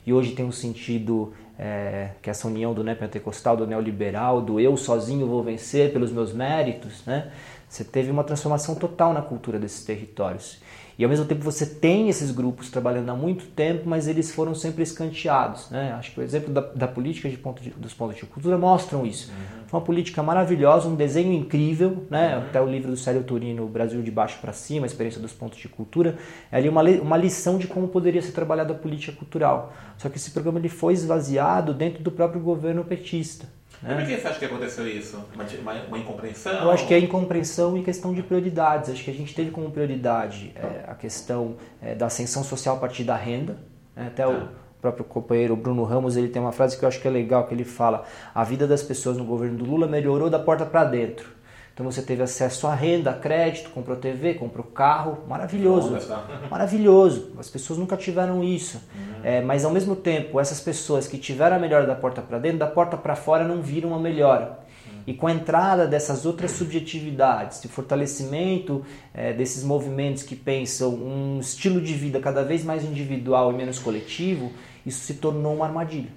e 0.07 0.13
hoje 0.13 0.33
tem 0.33 0.45
um 0.45 0.53
sentido 0.53 1.33
é, 1.59 2.11
que 2.23 2.31
essa 2.31 2.47
união 2.47 2.73
do 2.73 2.85
neopentecostal, 2.85 3.57
do 3.57 3.67
neoliberal, 3.67 4.41
do 4.41 4.61
eu 4.61 4.77
sozinho 4.77 5.27
vou 5.27 5.43
vencer 5.43 5.93
pelos 5.93 6.13
meus 6.13 6.33
méritos, 6.33 7.05
né? 7.05 7.33
Você 7.69 7.85
teve 7.85 8.11
uma 8.11 8.25
transformação 8.25 8.75
total 8.75 9.13
na 9.13 9.23
cultura 9.23 9.59
desses 9.59 9.85
territórios. 9.85 10.59
E 10.99 11.05
ao 11.05 11.11
mesmo 11.11 11.27
tempo 11.27 11.43
você 11.43 11.67
tem 11.67 12.09
esses 12.09 12.31
grupos 12.31 12.71
trabalhando 12.71 13.11
há 13.11 13.15
muito 13.15 13.45
tempo, 13.49 13.83
mas 13.87 14.09
eles 14.09 14.31
foram 14.31 14.55
sempre 14.55 14.83
escanteados. 14.83 15.69
Né? 15.69 15.93
Acho 15.93 16.13
que 16.13 16.21
o 16.21 16.23
exemplo 16.23 16.55
da, 16.55 16.63
da 16.63 16.89
política 16.89 17.29
de 17.29 17.37
ponto 17.37 17.63
de, 17.63 17.69
dos 17.71 17.93
pontos 17.93 18.17
de 18.17 18.25
cultura 18.25 18.57
mostram 18.57 19.05
isso. 19.05 19.31
Uhum. 19.31 19.67
Foi 19.67 19.81
uma 19.81 19.85
política 19.85 20.23
maravilhosa, 20.23 20.89
um 20.89 20.95
desenho 20.95 21.33
incrível, 21.35 22.07
né? 22.09 22.37
Uhum. 22.37 22.43
até 22.45 22.63
o 22.63 22.67
livro 22.67 22.91
do 22.91 22.97
Célio 22.97 23.23
Turino, 23.25 23.67
Brasil 23.67 24.01
de 24.01 24.11
Baixo 24.11 24.39
para 24.41 24.55
Cima, 24.55 24.87
a 24.87 24.89
experiência 24.89 25.21
dos 25.21 25.33
pontos 25.33 25.59
de 25.59 25.69
cultura, 25.69 26.17
é 26.51 26.57
ali 26.57 26.69
uma, 26.69 26.83
uma 26.83 27.17
lição 27.17 27.59
de 27.59 27.67
como 27.67 27.89
poderia 27.89 28.23
ser 28.23 28.33
trabalhada 28.33 28.73
a 28.73 28.77
política 28.77 29.13
cultural. 29.13 29.75
Só 29.99 30.09
que 30.09 30.17
esse 30.17 30.31
programa 30.31 30.59
ele 30.59 30.71
foi 30.71 30.95
esvaziado 30.95 31.75
dentro 31.75 32.03
do 32.03 32.11
próprio 32.11 32.41
governo 32.41 32.83
petista. 32.85 33.47
Né? 33.87 33.95
Por 33.95 34.05
que 34.05 34.17
você 34.17 34.27
acha 34.27 34.39
que 34.41 34.45
aconteceu 34.45 34.89
isso? 34.89 35.25
Uma, 35.63 35.73
uma, 35.73 35.99
incompreensão? 35.99 36.53
Eu 36.53 36.71
acho 36.73 36.89
que 36.89 36.93
é 36.93 36.99
incompreensão 36.99 37.79
e 37.79 37.85
questão 37.85 38.13
de 38.13 38.21
prioridades. 38.21 38.91
Acho 38.91 39.05
que 39.05 39.11
a 39.13 39.15
gente 39.15 39.33
teve 39.33 39.53
como 39.53 39.71
prioridade 39.71 40.53
é, 40.57 40.91
a 40.91 40.95
questão 40.95 41.57
é, 41.81 41.95
da 41.95 42.07
ascensão 42.07 42.43
social 42.43 42.77
a 42.77 42.81
partir 42.81 43.05
da 43.05 43.15
renda. 43.15 43.57
Né? 43.95 44.09
Até 44.09 44.27
o 44.27 44.33
ah. 44.33 44.49
próprio 44.81 45.05
companheiro 45.05 45.55
Bruno 45.55 45.85
Ramos 45.85 46.17
ele 46.17 46.29
tem 46.29 46.43
uma 46.43 46.51
frase 46.51 46.77
que 46.77 46.85
eu 46.85 46.89
acho 46.89 47.01
que 47.01 47.07
é 47.07 47.11
legal, 47.13 47.47
que 47.47 47.55
ele 47.55 47.65
fala 47.65 48.05
a 48.35 48.43
vida 48.43 48.67
das 48.67 48.83
pessoas 48.83 49.17
no 49.17 49.25
governo 49.25 49.57
do 49.57 49.65
Lula 49.65 49.87
melhorou 49.87 50.29
da 50.29 50.41
porta 50.41 50.67
para 50.67 50.83
dentro. 50.83 51.36
Então 51.77 51.85
você 51.85 52.01
teve 52.01 52.23
acesso 52.23 52.67
à 52.67 52.75
renda, 52.75 53.11
a 53.11 53.13
crédito, 53.13 53.69
comprou 53.69 53.99
TV, 53.99 54.33
comprou 54.33 54.65
carro, 54.65 55.19
maravilhoso, 55.29 55.95
maravilhoso. 56.51 57.33
As 57.39 57.51
pessoas 57.51 57.79
nunca 57.79 57.99
tiveram 57.99 58.43
isso, 58.43 58.79
uhum. 58.79 59.21
é, 59.23 59.43
mas 59.43 59.63
ao 59.63 59.71
mesmo 59.71 59.95
tempo 59.95 60.41
essas 60.41 60.59
pessoas 60.59 61.07
que 61.07 61.19
tiveram 61.19 61.57
a 61.57 61.59
melhora 61.59 61.87
da 61.87 61.95
porta 61.95 62.23
para 62.23 62.39
dentro, 62.39 62.61
da 62.61 62.67
porta 62.67 62.97
para 62.97 63.15
fora 63.15 63.47
não 63.47 63.61
viram 63.61 63.95
a 63.95 63.99
melhora. 63.99 64.59
Uhum. 64.87 65.03
E 65.07 65.13
com 65.13 65.27
a 65.27 65.33
entrada 65.33 65.87
dessas 65.87 66.25
outras 66.25 66.53
subjetividades, 66.53 67.61
de 67.61 67.69
fortalecimento 67.69 68.83
é, 69.13 69.35
desses 69.35 69.63
movimentos 69.63 70.23
que 70.23 70.35
pensam 70.35 70.95
um 70.95 71.41
estilo 71.41 71.79
de 71.79 71.93
vida 71.93 72.19
cada 72.21 72.43
vez 72.43 72.65
mais 72.65 72.87
individual 72.87 73.53
e 73.53 73.55
menos 73.55 73.79
coletivo, 73.79 74.51
isso 74.87 75.01
se 75.01 75.13
tornou 75.13 75.57
uma 75.57 75.67
armadilha. 75.67 76.09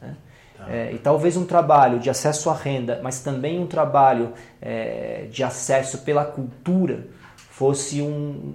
Tá. 0.00 0.14
É, 0.68 0.92
e 0.92 0.98
talvez 0.98 1.36
um 1.36 1.44
trabalho 1.44 1.98
de 1.98 2.10
acesso 2.10 2.50
à 2.50 2.54
renda, 2.54 3.00
mas 3.02 3.20
também 3.20 3.58
um 3.58 3.66
trabalho 3.66 4.32
é, 4.60 5.26
de 5.30 5.44
acesso 5.44 5.98
pela 5.98 6.24
cultura 6.24 7.06
fosse 7.36 8.02
um, 8.02 8.54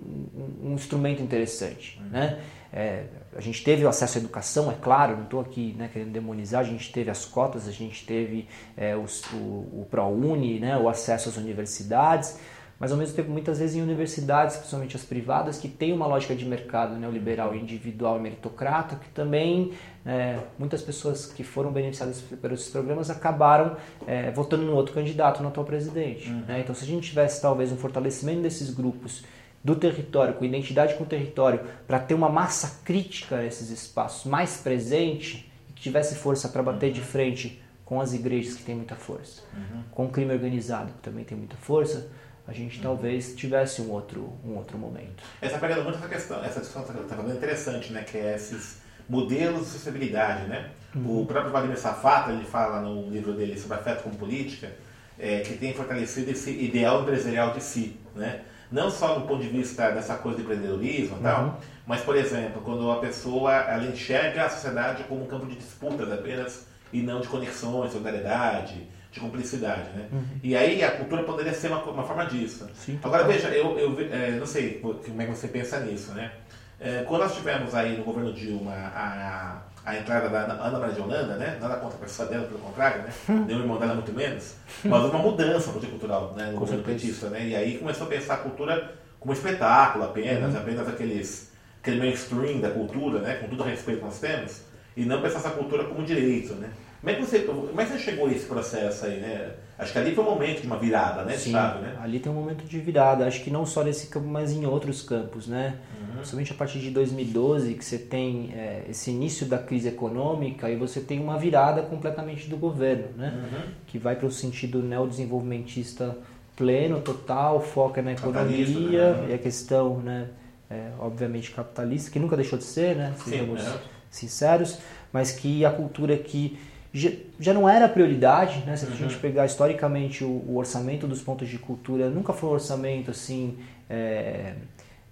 um, 0.64 0.74
instrumento 0.74 1.24
interessante. 1.24 2.00
Uhum. 2.00 2.10
Né? 2.10 2.40
É, 2.72 3.04
a 3.36 3.42
gente 3.42 3.64
teve 3.64 3.84
o 3.84 3.90
acesso 3.90 4.18
à 4.18 4.22
educação, 4.22 4.72
é 4.72 4.76
claro, 4.80 5.16
não 5.16 5.24
estou 5.24 5.40
aqui 5.40 5.74
né, 5.78 5.90
querendo 5.92 6.12
demonizar, 6.12 6.62
a 6.62 6.64
gente 6.64 6.92
teve 6.92 7.10
as 7.10 7.26
cotas, 7.26 7.68
a 7.68 7.72
gente 7.72 8.06
teve 8.06 8.48
é, 8.78 8.96
o, 8.96 9.06
o, 9.34 9.82
o 9.82 9.88
ProUni, 9.90 10.60
né, 10.60 10.78
o 10.78 10.88
acesso 10.88 11.30
às 11.30 11.38
universidades, 11.38 12.38
mas 12.82 12.92
ao 12.92 12.98
mesmo 12.98 13.16
tempo 13.16 13.30
muitas 13.30 13.60
vezes 13.60 13.76
em 13.76 13.82
universidades, 13.84 14.58
principalmente 14.58 14.96
as 14.96 15.04
privadas, 15.04 15.60
que 15.60 15.70
têm 15.70 15.94
uma 15.94 16.08
lógica 16.08 16.34
de 16.36 16.44
mercado 16.44 16.98
neoliberal, 16.98 17.56
individual 17.56 18.18
e 18.18 18.22
meritocrata, 18.22 18.96
que 18.96 19.08
também 19.10 19.74
é, 20.04 20.40
muitas 20.58 20.82
pessoas 20.82 21.28
que 21.28 21.44
foram 21.44 21.72
beneficiadas 21.72 22.20
por 22.22 22.52
esses 22.52 22.70
programas 22.70 23.12
acabaram 23.12 23.78
é, 24.08 24.32
votando 24.32 24.64
no 24.64 24.74
outro 24.74 24.96
candidato, 24.96 25.44
no 25.44 25.50
atual 25.50 25.64
presidente. 25.64 26.28
Uhum. 26.28 26.44
Né? 26.48 26.62
Então 26.62 26.74
se 26.74 26.84
a 26.84 26.88
gente 26.88 27.08
tivesse 27.08 27.40
talvez 27.40 27.72
um 27.72 27.78
fortalecimento 27.78 28.42
desses 28.42 28.74
grupos 28.74 29.24
do 29.64 29.76
território, 29.76 30.34
com 30.34 30.44
identidade 30.44 30.96
com 30.96 31.04
o 31.04 31.08
território, 31.08 31.62
para 31.86 32.00
ter 32.00 32.16
uma 32.16 32.30
massa 32.30 32.82
crítica 32.84 33.38
nesses 33.38 33.70
espaços 33.70 34.26
mais 34.26 34.58
presente 34.58 35.48
e 35.70 35.74
que 35.74 35.84
tivesse 35.84 36.16
força 36.16 36.50
para 36.50 36.64
bater 36.64 36.88
uhum. 36.88 36.94
de 36.94 37.02
frente 37.02 37.62
com 37.86 38.02
as 38.02 38.12
igrejas 38.12 38.56
que 38.56 38.64
têm 38.64 38.74
muita 38.74 38.96
força, 38.96 39.44
uhum. 39.54 39.84
com 39.92 40.06
o 40.08 40.10
crime 40.10 40.34
organizado 40.34 40.94
que 40.94 41.02
também 41.02 41.24
tem 41.24 41.38
muita 41.38 41.58
força, 41.58 42.10
a 42.48 42.54
gente 42.54 42.78
uhum. 42.78 42.84
talvez 42.84 43.36
tivesse 43.36 43.82
um 43.82 43.92
outro, 43.92 44.34
um 44.44 44.56
outro 44.56 44.78
momento. 44.78 45.24
Essa 45.42 45.58
pegada 45.58 45.84
muito 45.84 45.98
essa 45.98 46.08
questão, 46.08 46.44
essa 46.44 46.60
discussão 46.60 46.82
está 46.82 47.16
falando 47.16 47.32
é 47.32 47.36
interessante, 47.36 47.94
né? 47.94 48.04
Que 48.04 48.18
é 48.18 48.36
esses 48.36 48.82
modelos 49.08 49.62
de 49.62 49.66
sustentabilidade, 49.68 50.48
né? 50.48 50.70
Uhum. 50.96 51.22
O 51.22 51.26
próprio 51.26 51.52
Vladimir 51.52 51.78
Safata, 51.78 52.32
ele 52.32 52.46
fala 52.46 52.82
no 52.82 53.10
livro 53.10 53.34
dele 53.34 53.60
sobre 53.60 53.78
afeto 53.78 54.04
com 54.04 54.10
política, 54.12 54.72
é, 55.20 55.42
que 55.42 55.54
tem 55.54 55.74
fortalecido 55.74 56.32
esse 56.32 56.50
ideal 56.50 57.02
empresarial 57.02 57.54
de 57.54 57.62
si, 57.62 57.98
né? 58.16 58.42
Não 58.72 58.90
só 58.90 59.16
do 59.16 59.28
ponto 59.28 59.44
de 59.44 59.50
vista 59.50 59.92
dessa 59.92 60.16
coisa 60.16 60.38
de 60.38 60.44
empreendedorismo 60.44 61.18
e 61.18 61.22
tal, 61.22 61.44
uhum. 61.44 61.54
mas, 61.86 62.02
por 62.02 62.16
exemplo, 62.16 62.62
quando 62.62 62.90
a 62.90 63.00
pessoa 63.00 63.54
ela 63.54 63.86
enxerga 63.86 64.46
a 64.46 64.50
sociedade 64.50 65.04
como 65.04 65.24
um 65.24 65.28
campo 65.28 65.46
de 65.46 65.56
disputas 65.56 66.10
apenas 66.12 66.66
e 66.92 67.02
não 67.02 67.20
de 67.20 67.28
conexões, 67.28 67.92
solidariedade, 67.92 68.88
de 69.12 69.20
cumplicidade, 69.20 69.90
né? 69.94 70.08
Uhum. 70.12 70.24
E 70.42 70.56
aí 70.56 70.82
a 70.84 70.92
cultura 70.92 71.24
poderia 71.24 71.54
ser 71.54 71.68
uma, 71.68 71.84
uma 71.84 72.04
forma 72.04 72.26
disso. 72.26 72.68
Sim, 72.74 72.98
Agora 73.04 73.26
veja, 73.26 73.50
eu, 73.50 73.78
eu 73.78 73.98
é, 74.10 74.32
não 74.32 74.46
sei 74.46 74.80
como 74.80 75.22
é 75.22 75.26
que 75.26 75.32
você 75.32 75.50
pensa 75.50 75.82
nisso, 75.82 76.14
né? 76.14 76.32
É, 76.80 77.04
quando 77.04 77.22
nós 77.22 77.36
tivemos 77.36 77.76
aí 77.76 77.98
no 77.98 78.04
governo 78.04 78.34
Dilma 78.34 78.72
a, 78.74 79.62
a 79.86 79.98
entrada 79.98 80.30
da 80.30 80.40
Ana 80.40 80.80
Maria 80.80 80.96
de 80.96 81.02
Holanda, 81.02 81.36
né? 81.36 81.58
Nada 81.60 81.76
contra 81.76 81.98
a 81.98 82.02
pessoa 82.02 82.28
dela, 82.30 82.48
pelo 82.48 82.60
contrário, 82.60 83.04
né? 83.04 83.14
Deu 83.48 83.60
irmão 83.60 83.78
dela 83.78 83.96
muito 83.96 84.14
menos, 84.14 84.56
mas 84.84 85.04
uma 85.06 85.20
mudança 85.20 85.72
cultural 85.72 86.34
né? 86.36 86.46
no 86.46 86.54
Com 86.54 86.60
governo 86.60 86.84
petista, 86.84 87.30
né? 87.30 87.48
E 87.48 87.56
aí 87.56 87.78
começou 87.78 88.08
a 88.08 88.10
pensar 88.10 88.36
a 88.36 88.38
cultura 88.38 88.96
como 89.20 89.34
espetáculo 89.34 90.06
apenas, 90.06 90.54
uhum. 90.54 90.60
apenas 90.60 90.88
aqueles, 90.88 91.52
aquele 91.82 92.00
mainstream 92.00 92.62
da 92.62 92.72
cultura, 92.72 93.20
né? 93.20 93.36
Com 93.36 93.50
todo 93.50 93.60
o 93.60 93.64
respeito 93.64 94.00
que 94.00 94.06
nós 94.06 94.20
temos, 94.20 94.62
e 94.96 95.04
não 95.04 95.22
pensar 95.22 95.40
essa 95.40 95.52
cultura 95.52 95.84
como 95.84 96.04
direito, 96.06 96.54
né? 96.54 96.70
Como 97.02 97.12
é, 97.12 97.16
que 97.16 97.26
você, 97.26 97.40
como 97.40 97.82
é 97.82 97.84
que 97.84 97.92
você 97.94 98.00
chegou 98.00 98.28
a 98.28 98.32
esse 98.32 98.46
processo 98.46 99.06
aí, 99.08 99.20
né? 99.20 99.54
Acho 99.78 99.92
que 99.92 99.98
ali 99.98 100.14
foi 100.14 100.24
um 100.24 100.30
momento 100.30 100.62
de 100.62 100.68
uma 100.68 100.78
virada, 100.78 101.24
né? 101.24 101.36
Sim, 101.36 101.54
né? 101.54 101.98
ali 102.00 102.20
tem 102.20 102.32
um 102.32 102.36
momento 102.36 102.64
de 102.64 102.80
virada. 102.80 103.26
Acho 103.26 103.44
que 103.44 103.50
não 103.50 103.66
só 103.66 103.84
nesse 103.84 104.06
campo, 104.06 104.28
mas 104.28 104.52
em 104.52 104.68
outros 104.68 105.02
campos, 105.02 105.48
né? 105.48 105.78
Uhum. 106.00 106.18
Principalmente 106.18 106.52
a 106.52 106.56
partir 106.56 106.78
de 106.78 106.92
2012, 106.92 107.74
que 107.74 107.84
você 107.84 107.98
tem 107.98 108.52
é, 108.54 108.86
esse 108.88 109.10
início 109.10 109.48
da 109.48 109.58
crise 109.58 109.88
econômica 109.88 110.70
e 110.70 110.76
você 110.76 111.02
tem 111.02 111.20
uma 111.20 111.40
virada 111.40 111.82
completamente 111.82 112.48
do 112.48 112.56
governo, 112.56 113.08
né? 113.18 113.34
Uhum. 113.36 113.72
Que 113.88 113.98
vai 113.98 114.16
para 114.16 114.28
o 114.28 114.32
sentido 114.32 114.84
neodesenvolvimentista 114.84 116.16
pleno, 116.56 117.02
total, 117.02 117.60
foca 117.60 118.04
na 118.04 118.12
economia 118.12 119.14
né? 119.14 119.32
e 119.32 119.34
a 119.34 119.38
questão, 119.40 119.98
né? 119.98 120.28
É, 120.70 120.92
obviamente 121.00 121.50
capitalista, 121.50 122.12
que 122.12 122.20
nunca 122.20 122.38
deixou 122.38 122.60
de 122.60 122.66
ser, 122.66 122.96
né? 122.96 123.16
Sejamos 123.26 123.60
Sim, 123.60 123.68
é. 123.68 123.80
sinceros, 124.12 124.78
mas 125.12 125.32
que 125.32 125.66
a 125.66 125.72
cultura 125.72 126.16
que 126.16 126.60
já 126.94 127.54
não 127.54 127.68
era 127.68 127.88
prioridade, 127.88 128.64
né? 128.66 128.76
Se 128.76 128.86
a 128.86 128.90
gente 128.90 129.16
uhum. 129.16 129.22
pegar 129.22 129.46
historicamente 129.46 130.24
o, 130.24 130.44
o, 130.48 130.58
orçamento 130.58 131.08
dos 131.08 131.22
pontos 131.22 131.48
de 131.48 131.58
cultura, 131.58 132.10
nunca 132.10 132.34
foi 132.34 132.50
um 132.50 132.54
orçamento 132.54 133.12
assim 133.12 133.58
é, 133.90 134.56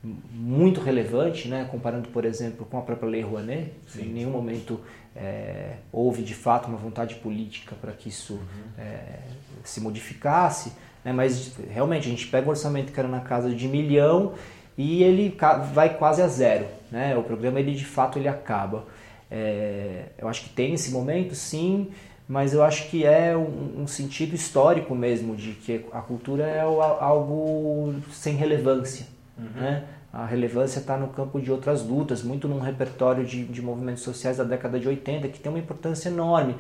muito 0.03 0.81
relevante, 0.81 1.48
né? 1.48 1.67
Comparando, 1.71 2.09
por 2.09 2.25
exemplo, 2.25 2.65
com 2.65 2.77
a 2.77 2.81
própria 2.81 3.09
Lei 3.09 3.21
Rouanet, 3.21 3.71
sim, 3.88 4.03
em 4.03 4.13
nenhum 4.13 4.31
sim. 4.31 4.36
momento 4.36 4.81
é, 5.15 5.75
houve 5.91 6.21
de 6.21 6.36
fato 6.36 6.67
uma 6.67 6.77
vontade 6.77 7.15
política 7.15 7.75
para 7.79 7.93
que 7.93 8.09
isso 8.09 8.33
uhum. 8.33 8.39
é, 8.77 9.19
se 9.63 9.79
modificasse, 9.79 10.74
né? 11.03 11.13
Mas 11.13 11.53
realmente 11.69 12.07
a 12.07 12.12
gente 12.12 12.27
pega 12.27 12.45
o 12.48 12.50
orçamento 12.50 12.91
que 12.91 13.00
era 13.00 13.09
na 13.09 13.21
casa 13.21 13.50
de 13.50 13.67
milhão 13.69 14.33
e 14.77 15.01
ele 15.03 15.38
vai 15.74 15.98
quase 15.98 16.21
a 16.21 16.27
zero, 16.27 16.65
né? 16.91 17.15
O 17.15 17.24
programa 17.24 17.59
ele 17.59 17.74
de 17.74 17.86
fato 17.86 18.19
ele 18.19 18.27
acaba. 18.27 18.86
É, 19.31 20.05
eu 20.17 20.27
acho 20.27 20.43
que 20.43 20.50
tem 20.50 20.74
esse 20.74 20.91
momento, 20.91 21.36
sim, 21.36 21.89
mas 22.27 22.53
eu 22.53 22.63
acho 22.63 22.89
que 22.89 23.05
é 23.05 23.36
um, 23.36 23.81
um, 23.81 23.88
sentido 23.88 24.36
histórico 24.36 24.93
mesmo 24.95 25.36
de 25.36 25.53
que 25.53 25.86
a 25.91 26.01
cultura 26.01 26.43
é 26.43 26.62
algo 26.62 27.95
sem 28.12 28.36
relevância. 28.36 29.07
Uhum. 29.38 29.62
Né? 29.62 29.83
A 30.12 30.25
relevância 30.25 30.79
está 30.79 30.98
no 30.98 31.07
campo 31.09 31.39
de 31.39 31.51
outras 31.51 31.83
lutas, 31.86 32.24
muito 32.24 32.48
num 32.48 32.59
repertório 32.59 33.25
de, 33.25 33.45
de 33.45 33.62
movimentos 33.62 34.03
sociais 34.03 34.38
da 34.38 34.43
década 34.43 34.79
de 34.79 34.88
80, 34.88 35.27
que 35.27 35.39
tem 35.39 35.51
uma 35.51 35.59
importância 35.59 36.09
enorme. 36.09 36.55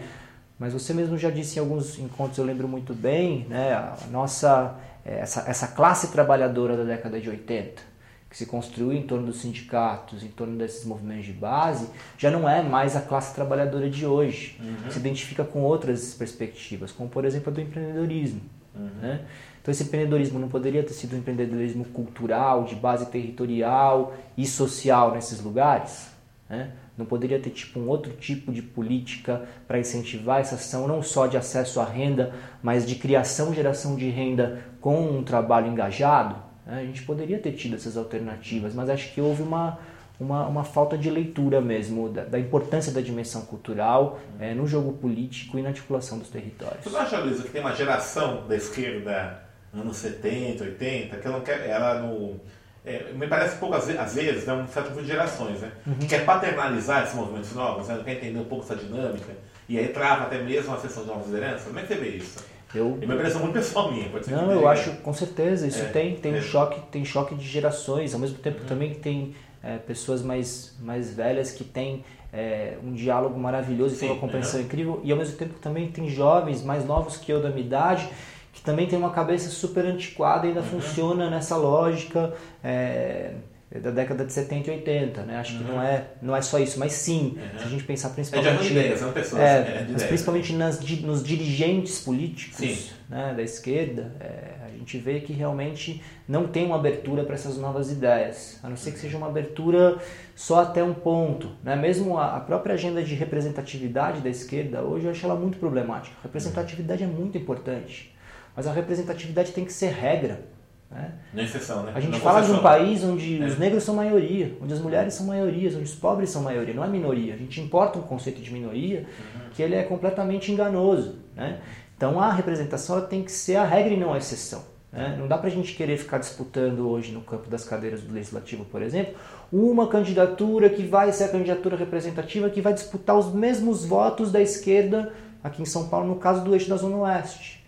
Mas 0.59 0.73
você 0.73 0.93
mesmo 0.93 1.17
já 1.17 1.29
disse 1.29 1.57
em 1.57 1.61
alguns 1.61 1.97
encontros, 1.97 2.37
eu 2.37 2.45
lembro 2.45 2.67
muito 2.67 2.93
bem, 2.93 3.45
né, 3.49 3.73
a 3.73 3.97
nossa, 4.11 4.75
essa, 5.05 5.49
essa 5.49 5.67
classe 5.67 6.11
trabalhadora 6.11 6.75
da 6.75 6.83
década 6.83 7.19
de 7.19 7.29
80, 7.29 7.81
que 8.29 8.37
se 8.37 8.45
construiu 8.45 8.93
em 8.93 9.01
torno 9.01 9.25
dos 9.25 9.41
sindicatos, 9.41 10.21
em 10.23 10.27
torno 10.27 10.55
desses 10.55 10.85
movimentos 10.85 11.25
de 11.25 11.33
base, 11.33 11.89
já 12.17 12.29
não 12.29 12.47
é 12.47 12.61
mais 12.61 12.95
a 12.95 13.01
classe 13.01 13.33
trabalhadora 13.33 13.89
de 13.89 14.05
hoje. 14.05 14.55
Uhum. 14.59 14.91
Se 14.91 14.99
identifica 14.99 15.43
com 15.43 15.61
outras 15.61 16.13
perspectivas, 16.13 16.91
como 16.91 17.09
por 17.09 17.25
exemplo 17.25 17.49
a 17.49 17.53
do 17.53 17.59
empreendedorismo. 17.59 18.41
Uhum. 18.75 18.89
Né? 19.01 19.21
Então 19.61 19.71
esse 19.71 19.83
empreendedorismo 19.83 20.37
não 20.37 20.47
poderia 20.47 20.83
ter 20.83 20.93
sido 20.93 21.15
um 21.15 21.19
empreendedorismo 21.19 21.85
cultural, 21.85 22.65
de 22.65 22.75
base 22.75 23.07
territorial 23.07 24.13
e 24.37 24.45
social 24.45 25.11
nesses 25.11 25.41
lugares? 25.41 26.09
Né? 26.47 26.71
Não 26.95 27.05
poderia 27.05 27.39
ter 27.39 27.49
tipo 27.49 27.79
um 27.79 27.87
outro 27.87 28.11
tipo 28.13 28.51
de 28.51 28.61
política 28.61 29.47
para 29.67 29.79
incentivar 29.79 30.39
essa 30.39 30.55
ação 30.55 30.87
não 30.87 31.01
só 31.01 31.25
de 31.25 31.35
acesso 31.35 31.79
à 31.79 31.85
renda, 31.85 32.33
mas 32.61 32.85
de 32.85 32.95
criação 32.95 33.51
e 33.51 33.55
geração 33.55 33.95
de 33.95 34.07
renda 34.09 34.63
com 34.79 35.17
um 35.17 35.23
trabalho 35.23 35.67
engajado? 35.67 36.48
Né? 36.69 36.81
A 36.81 36.85
gente 36.85 37.01
poderia 37.01 37.39
ter 37.39 37.53
tido 37.53 37.75
essas 37.75 37.97
alternativas, 37.97 38.73
mas 38.75 38.89
acho 38.89 39.11
que 39.11 39.19
houve 39.19 39.41
uma, 39.41 39.79
uma, 40.19 40.47
uma 40.47 40.63
falta 40.63 40.97
de 40.97 41.09
leitura 41.09 41.59
mesmo 41.59 42.09
da, 42.09 42.23
da 42.23 42.39
importância 42.39 42.91
da 42.91 43.01
dimensão 43.01 43.41
cultural 43.41 44.19
é, 44.39 44.53
no 44.53 44.67
jogo 44.67 44.93
político 44.93 45.57
e 45.57 45.61
na 45.61 45.69
articulação 45.69 46.19
dos 46.19 46.29
territórios. 46.29 46.83
Você 46.83 46.89
não 46.91 47.01
acha, 47.01 47.17
Luísa, 47.17 47.43
que 47.43 47.49
tem 47.49 47.61
uma 47.61 47.75
geração 47.75 48.47
da 48.47 48.55
esquerda, 48.55 49.41
anos 49.73 49.97
70, 49.97 50.63
80, 50.63 51.17
que 51.17 51.27
ela 51.27 51.37
não 51.37 51.43
quer, 51.43 51.67
ela 51.67 52.01
no, 52.01 52.39
é, 52.85 53.11
me 53.13 53.27
parece 53.27 53.55
um 53.55 53.59
pouco 53.59 53.75
às 53.75 54.13
vezes, 54.13 54.45
né, 54.45 54.53
um 54.53 54.67
certo 54.67 54.89
tipo 54.89 55.01
de 55.01 55.07
gerações, 55.07 55.59
né? 55.59 55.71
Uhum. 55.85 55.95
Que 55.95 56.07
quer 56.07 56.25
paternalizar 56.25 57.03
esses 57.03 57.15
movimentos 57.15 57.53
novos, 57.53 57.87
né? 57.87 57.99
quer 58.03 58.13
entender 58.13 58.39
um 58.39 58.45
pouco 58.45 58.63
essa 58.63 58.75
dinâmica, 58.75 59.33
e 59.67 59.77
aí 59.77 59.89
trava 59.89 60.23
até 60.23 60.41
mesmo 60.41 60.73
a 60.73 60.77
sessão 60.77 61.03
de 61.03 61.09
novas 61.09 61.27
lideranças. 61.27 61.63
Como 61.63 61.77
é 61.77 61.81
que 61.81 61.87
você 61.87 61.95
vê 61.95 62.09
isso? 62.09 62.43
Eu, 62.73 62.97
e 63.01 63.05
uma 63.05 63.15
impressão 63.15 63.41
muito 63.41 63.53
pessoal 63.53 63.91
minha, 63.91 64.09
pode 64.09 64.25
ser 64.25 64.31
Não, 64.31 64.51
eu 64.51 64.67
acho, 64.67 64.91
com 64.97 65.13
certeza, 65.13 65.65
isso 65.65 65.81
é, 65.81 65.85
tem, 65.85 66.15
tem 66.15 66.35
é. 66.35 66.37
um 66.37 66.41
choque, 66.41 66.79
tem 66.91 67.03
choque 67.03 67.33
de 67.35 67.47
gerações, 67.47 68.13
ao 68.13 68.19
mesmo 68.19 68.37
tempo 68.37 68.61
uhum. 68.61 68.67
também 68.67 68.93
tem 68.93 69.35
é, 69.63 69.77
pessoas 69.77 70.21
mais, 70.21 70.75
mais 70.79 71.13
velhas 71.13 71.51
que 71.51 71.63
têm 71.63 72.03
é, 72.31 72.77
um 72.83 72.93
diálogo 72.93 73.39
maravilhoso 73.39 73.95
e 73.95 73.97
tem 73.97 74.11
uma 74.11 74.19
compreensão 74.19 74.61
incrível, 74.61 75.01
e 75.03 75.11
ao 75.11 75.17
mesmo 75.17 75.35
tempo 75.35 75.55
também 75.59 75.89
tem 75.89 76.07
jovens 76.09 76.63
mais 76.63 76.85
novos 76.85 77.17
que 77.17 77.31
eu 77.31 77.41
da 77.41 77.49
minha 77.49 77.65
idade 77.65 78.07
que 78.51 78.61
também 78.61 78.87
tem 78.87 78.99
uma 78.99 79.11
cabeça 79.11 79.49
super 79.49 79.85
antiquada 79.85 80.45
e 80.45 80.49
ainda 80.49 80.59
uhum. 80.59 80.65
funciona 80.67 81.29
nessa 81.29 81.55
lógica 81.55 82.33
é, 82.63 83.31
da 83.77 83.91
década 83.91 84.25
de 84.25 84.33
70 84.33 84.67
e 84.67 84.73
80, 84.73 85.21
né? 85.23 85.37
Acho 85.37 85.53
uhum. 85.53 85.59
que 85.59 85.71
não 85.71 85.81
é, 85.81 86.05
não 86.23 86.35
é 86.35 86.41
só 86.41 86.57
isso, 86.57 86.79
mas 86.79 86.93
sim, 86.93 87.37
uhum. 87.37 87.59
se 87.59 87.65
a 87.65 87.69
gente 87.69 87.83
pensar 87.83 88.09
principalmente... 88.09 88.49
É 88.49 88.63
de 88.63 88.71
ideias, 88.71 88.99
são 88.99 89.11
pessoas, 89.11 89.41
é, 89.43 89.57
é 89.57 89.87
mas 89.91 90.03
principalmente 90.03 90.53
nas, 90.53 90.79
nos 91.01 91.23
dirigentes 91.23 91.99
políticos 91.99 92.91
né, 93.07 93.31
da 93.35 93.43
esquerda, 93.43 94.15
é, 94.19 94.65
a 94.65 94.69
gente 94.69 94.97
vê 94.97 95.19
que 95.19 95.33
realmente 95.33 96.01
não 96.27 96.47
tem 96.47 96.65
uma 96.65 96.77
abertura 96.77 97.23
para 97.23 97.35
essas 97.35 97.57
novas 97.57 97.91
ideias, 97.91 98.59
a 98.63 98.69
não 98.69 98.75
ser 98.75 98.91
que 98.91 98.97
seja 98.97 99.15
uma 99.17 99.27
abertura 99.27 99.99
só 100.35 100.61
até 100.61 100.83
um 100.83 100.93
ponto. 100.93 101.51
Né? 101.63 101.75
Mesmo 101.75 102.17
a, 102.17 102.37
a 102.37 102.39
própria 102.39 102.73
agenda 102.73 103.03
de 103.03 103.13
representatividade 103.13 104.21
da 104.21 104.29
esquerda, 104.29 104.81
hoje 104.81 105.05
eu 105.05 105.11
acho 105.11 105.23
ela 105.23 105.35
muito 105.35 105.59
problemática. 105.59 106.15
A 106.21 106.23
representatividade 106.23 107.03
é 107.03 107.07
muito 107.07 107.37
importante, 107.37 108.15
mas 108.55 108.65
a 108.65 108.71
representatividade 108.71 109.51
tem 109.51 109.63
que 109.63 109.73
ser 109.73 109.91
regra. 109.91 110.43
Né? 110.91 111.11
Não 111.33 111.43
exceção, 111.43 111.83
né? 111.83 111.91
A 111.93 111.99
gente 111.99 112.19
fala 112.19 112.41
de 112.41 112.51
um 112.51 112.59
país 112.59 113.03
onde 113.03 113.41
é. 113.41 113.45
os 113.45 113.59
negros 113.59 113.83
são 113.83 113.93
maioria, 113.93 114.57
onde 114.59 114.73
as 114.73 114.79
mulheres 114.79 115.13
são 115.13 115.27
maioria, 115.27 115.69
onde 115.69 115.83
os 115.83 115.93
pobres 115.93 116.31
são 116.31 116.41
maioria, 116.41 116.73
não 116.73 116.83
é 116.83 116.87
minoria. 116.87 117.35
A 117.35 117.37
gente 117.37 117.61
importa 117.61 117.99
um 117.99 118.01
conceito 118.01 118.41
de 118.41 118.51
minoria 118.51 119.01
uhum. 119.01 119.41
que 119.53 119.61
ele 119.61 119.75
é 119.75 119.83
completamente 119.83 120.51
enganoso. 120.51 121.19
Né? 121.35 121.59
Então 121.95 122.19
a 122.19 122.33
representação 122.33 122.99
tem 123.01 123.23
que 123.23 123.31
ser 123.31 123.57
a 123.57 123.63
regra 123.63 123.93
e 123.93 123.97
não 123.97 124.13
a 124.13 124.17
exceção. 124.17 124.63
Né? 124.91 125.15
Não 125.19 125.27
dá 125.27 125.37
para 125.37 125.47
a 125.47 125.51
gente 125.51 125.75
querer 125.75 125.95
ficar 125.97 126.17
disputando 126.17 126.89
hoje 126.89 127.11
no 127.11 127.21
campo 127.21 127.47
das 127.47 127.63
cadeiras 127.63 128.01
do 128.01 128.11
Legislativo, 128.11 128.65
por 128.65 128.81
exemplo, 128.81 129.13
uma 129.53 129.87
candidatura 129.87 130.71
que 130.71 130.81
vai 130.81 131.11
ser 131.11 131.25
a 131.25 131.29
candidatura 131.29 131.77
representativa 131.77 132.49
que 132.49 132.61
vai 132.61 132.73
disputar 132.73 133.15
os 133.15 133.31
mesmos 133.31 133.85
votos 133.85 134.31
da 134.31 134.41
esquerda 134.41 135.13
aqui 135.43 135.61
em 135.61 135.65
São 135.65 135.87
Paulo, 135.87 136.07
no 136.07 136.15
caso 136.15 136.43
do 136.43 136.55
eixo 136.55 136.67
da 136.67 136.77
Zona 136.77 136.97
Oeste 136.97 137.58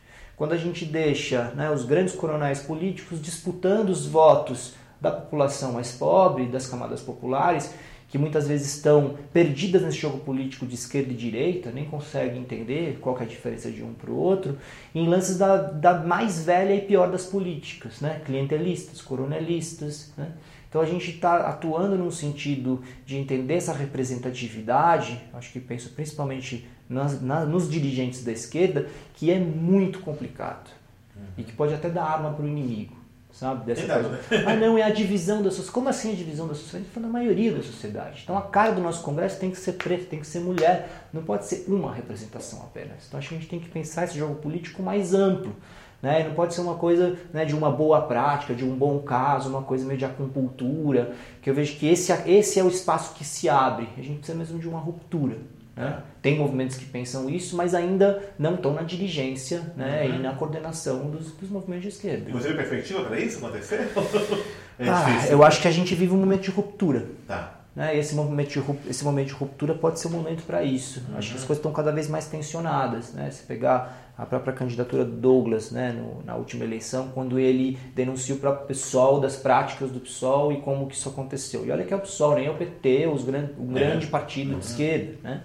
quando 0.42 0.54
a 0.54 0.58
gente 0.58 0.86
deixa 0.86 1.52
né, 1.52 1.70
os 1.70 1.86
grandes 1.86 2.16
coronéis 2.16 2.62
políticos 2.62 3.22
disputando 3.22 3.90
os 3.90 4.08
votos 4.08 4.74
da 5.00 5.12
população 5.12 5.74
mais 5.74 5.92
pobre, 5.92 6.48
das 6.48 6.66
camadas 6.66 7.00
populares, 7.00 7.72
que 8.10 8.18
muitas 8.18 8.48
vezes 8.48 8.76
estão 8.76 9.20
perdidas 9.32 9.84
nesse 9.84 10.00
jogo 10.00 10.18
político 10.18 10.66
de 10.66 10.74
esquerda 10.74 11.14
e 11.14 11.16
direita, 11.16 11.70
nem 11.70 11.86
conseguem 11.86 12.42
entender 12.42 12.98
qual 13.00 13.20
é 13.20 13.22
a 13.22 13.26
diferença 13.28 13.70
de 13.70 13.84
um 13.84 13.94
para 13.94 14.10
o 14.10 14.18
outro, 14.18 14.58
em 14.96 15.08
lances 15.08 15.38
da, 15.38 15.58
da 15.58 16.00
mais 16.00 16.44
velha 16.44 16.74
e 16.74 16.82
pior 16.82 17.12
das 17.12 17.28
políticas, 17.28 18.02
né? 18.02 18.20
clientelistas, 18.26 19.00
coronelistas. 19.00 20.12
Né? 20.18 20.32
Então 20.68 20.82
a 20.82 20.88
gente 20.88 21.12
está 21.12 21.36
atuando 21.50 21.96
num 21.96 22.10
sentido 22.10 22.82
de 23.06 23.16
entender 23.16 23.58
essa 23.58 23.74
representatividade, 23.74 25.22
acho 25.36 25.52
que 25.52 25.60
penso 25.60 25.90
principalmente 25.90 26.68
nas, 26.92 27.22
na, 27.22 27.46
nos 27.46 27.70
dirigentes 27.70 28.24
da 28.24 28.32
esquerda 28.32 28.88
que 29.14 29.32
é 29.32 29.40
muito 29.40 30.00
complicado 30.00 30.70
uhum. 31.16 31.24
e 31.38 31.44
que 31.44 31.54
pode 31.54 31.74
até 31.74 31.90
dar 31.90 32.04
arma 32.04 32.34
para 32.34 32.44
o 32.44 32.48
inimigo, 32.48 32.96
sabe? 33.32 33.66
Dessa 33.66 33.88
coisa. 33.88 34.10
Né? 34.10 34.20
Ah, 34.46 34.56
não, 34.56 34.78
é 34.78 34.84
a 34.84 34.90
divisão 34.90 35.38
da 35.38 35.50
sociedade. 35.50 35.72
Como 35.72 35.88
assim 35.88 36.12
a 36.12 36.16
divisão 36.16 36.48
da 36.48 36.54
sociedade? 36.54 36.92
Foi 36.92 37.02
na 37.02 37.08
maioria 37.08 37.54
da 37.54 37.64
sociedade. 37.64 38.22
Então 38.24 38.38
a 38.38 38.42
cara 38.42 38.74
do 38.74 38.82
nosso 38.82 39.02
Congresso 39.04 39.40
tem 39.40 39.50
que 39.50 39.58
ser 39.58 39.74
preta, 39.74 40.06
tem 40.06 40.20
que 40.20 40.28
ser 40.28 40.42
mulher, 40.42 41.08
não 41.14 41.24
pode 41.24 41.46
ser 41.46 41.66
uma 41.68 41.94
representação 41.94 42.62
apenas. 42.64 43.08
Então 43.08 43.18
acho 43.18 43.30
que 43.30 43.36
a 43.36 43.38
gente 43.38 43.50
tem 43.50 43.60
que 43.60 43.70
pensar 43.70 44.04
esse 44.04 44.18
jogo 44.18 44.36
político 44.36 44.84
mais 44.84 45.14
amplo. 45.14 45.56
Né? 46.02 46.24
Não 46.28 46.34
pode 46.34 46.54
ser 46.54 46.62
uma 46.62 46.76
coisa 46.76 47.18
né, 47.32 47.46
de 47.46 47.56
uma 47.56 47.72
boa 47.72 48.02
prática, 48.02 48.54
de 48.54 48.66
um 48.66 48.76
bom 48.76 49.00
caso, 49.00 49.50
uma 49.50 49.62
coisa 49.62 49.86
meio 49.86 50.00
de 50.00 50.06
acupuntura, 50.06 51.14
que 51.42 51.50
eu 51.50 51.54
vejo 51.54 51.78
que 51.78 51.88
esse, 51.88 52.12
esse 52.26 52.60
é 52.60 52.64
o 52.64 52.68
espaço 52.68 53.14
que 53.14 53.24
se 53.24 53.48
abre. 53.48 53.88
A 53.98 54.02
gente 54.02 54.18
precisa 54.18 54.38
mesmo 54.38 54.60
de 54.60 54.68
uma 54.68 54.80
ruptura. 54.80 55.38
Né? 55.82 56.04
Tem 56.22 56.38
movimentos 56.38 56.78
que 56.78 56.86
pensam 56.86 57.30
isso, 57.30 57.56
mas 57.56 57.74
ainda 57.74 58.24
não 58.38 58.56
estão 58.56 58.74
na 58.74 58.84
dirigência 58.84 59.74
né, 59.76 60.06
uhum. 60.06 60.16
e 60.16 60.20
na 60.20 60.34
coordenação 60.34 61.10
dos, 61.10 61.32
dos 61.32 61.50
movimentos 61.50 61.84
de 61.84 61.90
esquerda. 61.90 62.30
E 62.30 62.34
você 62.34 62.50
vê 62.50 62.56
perspectiva 62.56 63.04
para 63.04 63.20
isso 63.20 63.44
acontecer? 63.44 63.92
é 64.78 64.90
ah, 64.90 65.28
eu 65.30 65.44
acho 65.44 65.62
que 65.62 65.68
a 65.68 65.72
gente 65.72 65.96
vive 65.96 66.14
um 66.14 66.18
momento 66.18 66.44
de 66.44 66.52
ruptura. 66.52 67.06
Tá. 67.28 67.62
Né? 67.74 67.98
esse, 67.98 68.14
momento 68.14 68.50
de, 68.50 68.90
esse 68.90 69.02
momento 69.04 69.28
de 69.28 69.34
ruptura 69.34 69.74
pode 69.74 69.98
ser 70.00 70.10
um 70.10 70.12
momento 70.12 70.44
para 70.44 70.62
isso. 70.62 71.02
Uhum. 71.10 71.18
Acho 71.18 71.32
que 71.32 71.38
as 71.38 71.44
coisas 71.44 71.58
estão 71.58 71.72
cada 71.72 71.92
vez 71.92 72.08
mais 72.10 72.28
tensionadas. 72.28 73.14
Né? 73.14 73.32
Se 73.32 73.44
pegar 73.44 74.12
a 74.18 74.26
própria 74.26 74.54
candidatura 74.54 75.06
do 75.06 75.14
Douglas 75.14 75.72
né, 75.72 75.94
no, 75.94 76.22
na 76.24 76.36
última 76.36 76.66
eleição, 76.66 77.10
quando 77.14 77.40
ele 77.40 77.80
denuncia 77.96 78.36
o 78.36 78.38
próprio 78.38 78.68
PSOL, 78.68 79.22
das 79.22 79.38
práticas 79.38 79.90
do 79.90 80.02
PSOL 80.02 80.52
e 80.52 80.62
como 80.62 80.86
que 80.88 80.96
isso 80.96 81.08
aconteceu. 81.08 81.66
E 81.66 81.72
olha 81.72 81.86
que 81.86 81.94
é 81.94 81.98
o 81.98 82.02
PSOL, 82.02 82.36
nem 82.36 82.46
é 82.46 82.52
o 82.52 82.56
PT, 82.56 83.08
os 83.08 83.24
gran, 83.24 83.50
o 83.58 83.72
é. 83.72 83.80
grande 83.80 84.08
partido 84.08 84.52
uhum. 84.52 84.60
de 84.60 84.66
esquerda. 84.66 85.14
Né? 85.24 85.42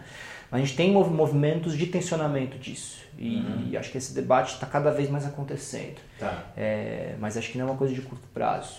A 0.50 0.58
gente 0.58 0.76
tem 0.76 0.92
movimentos 0.92 1.76
de 1.76 1.86
tensionamento 1.86 2.58
disso. 2.58 3.04
E, 3.18 3.36
uhum. 3.36 3.78
acho 3.78 3.90
que 3.90 3.98
esse 3.98 4.14
debate 4.14 4.54
está 4.54 4.66
cada 4.66 4.90
vez 4.90 5.08
mais 5.10 5.26
acontecendo. 5.26 5.96
Tá. 6.18 6.44
É, 6.56 7.14
mas 7.18 7.36
acho 7.36 7.50
que 7.50 7.58
não 7.58 7.66
é 7.66 7.70
uma 7.70 7.76
coisa 7.76 7.94
de 7.94 8.02
curto 8.02 8.26
prazo. 8.32 8.76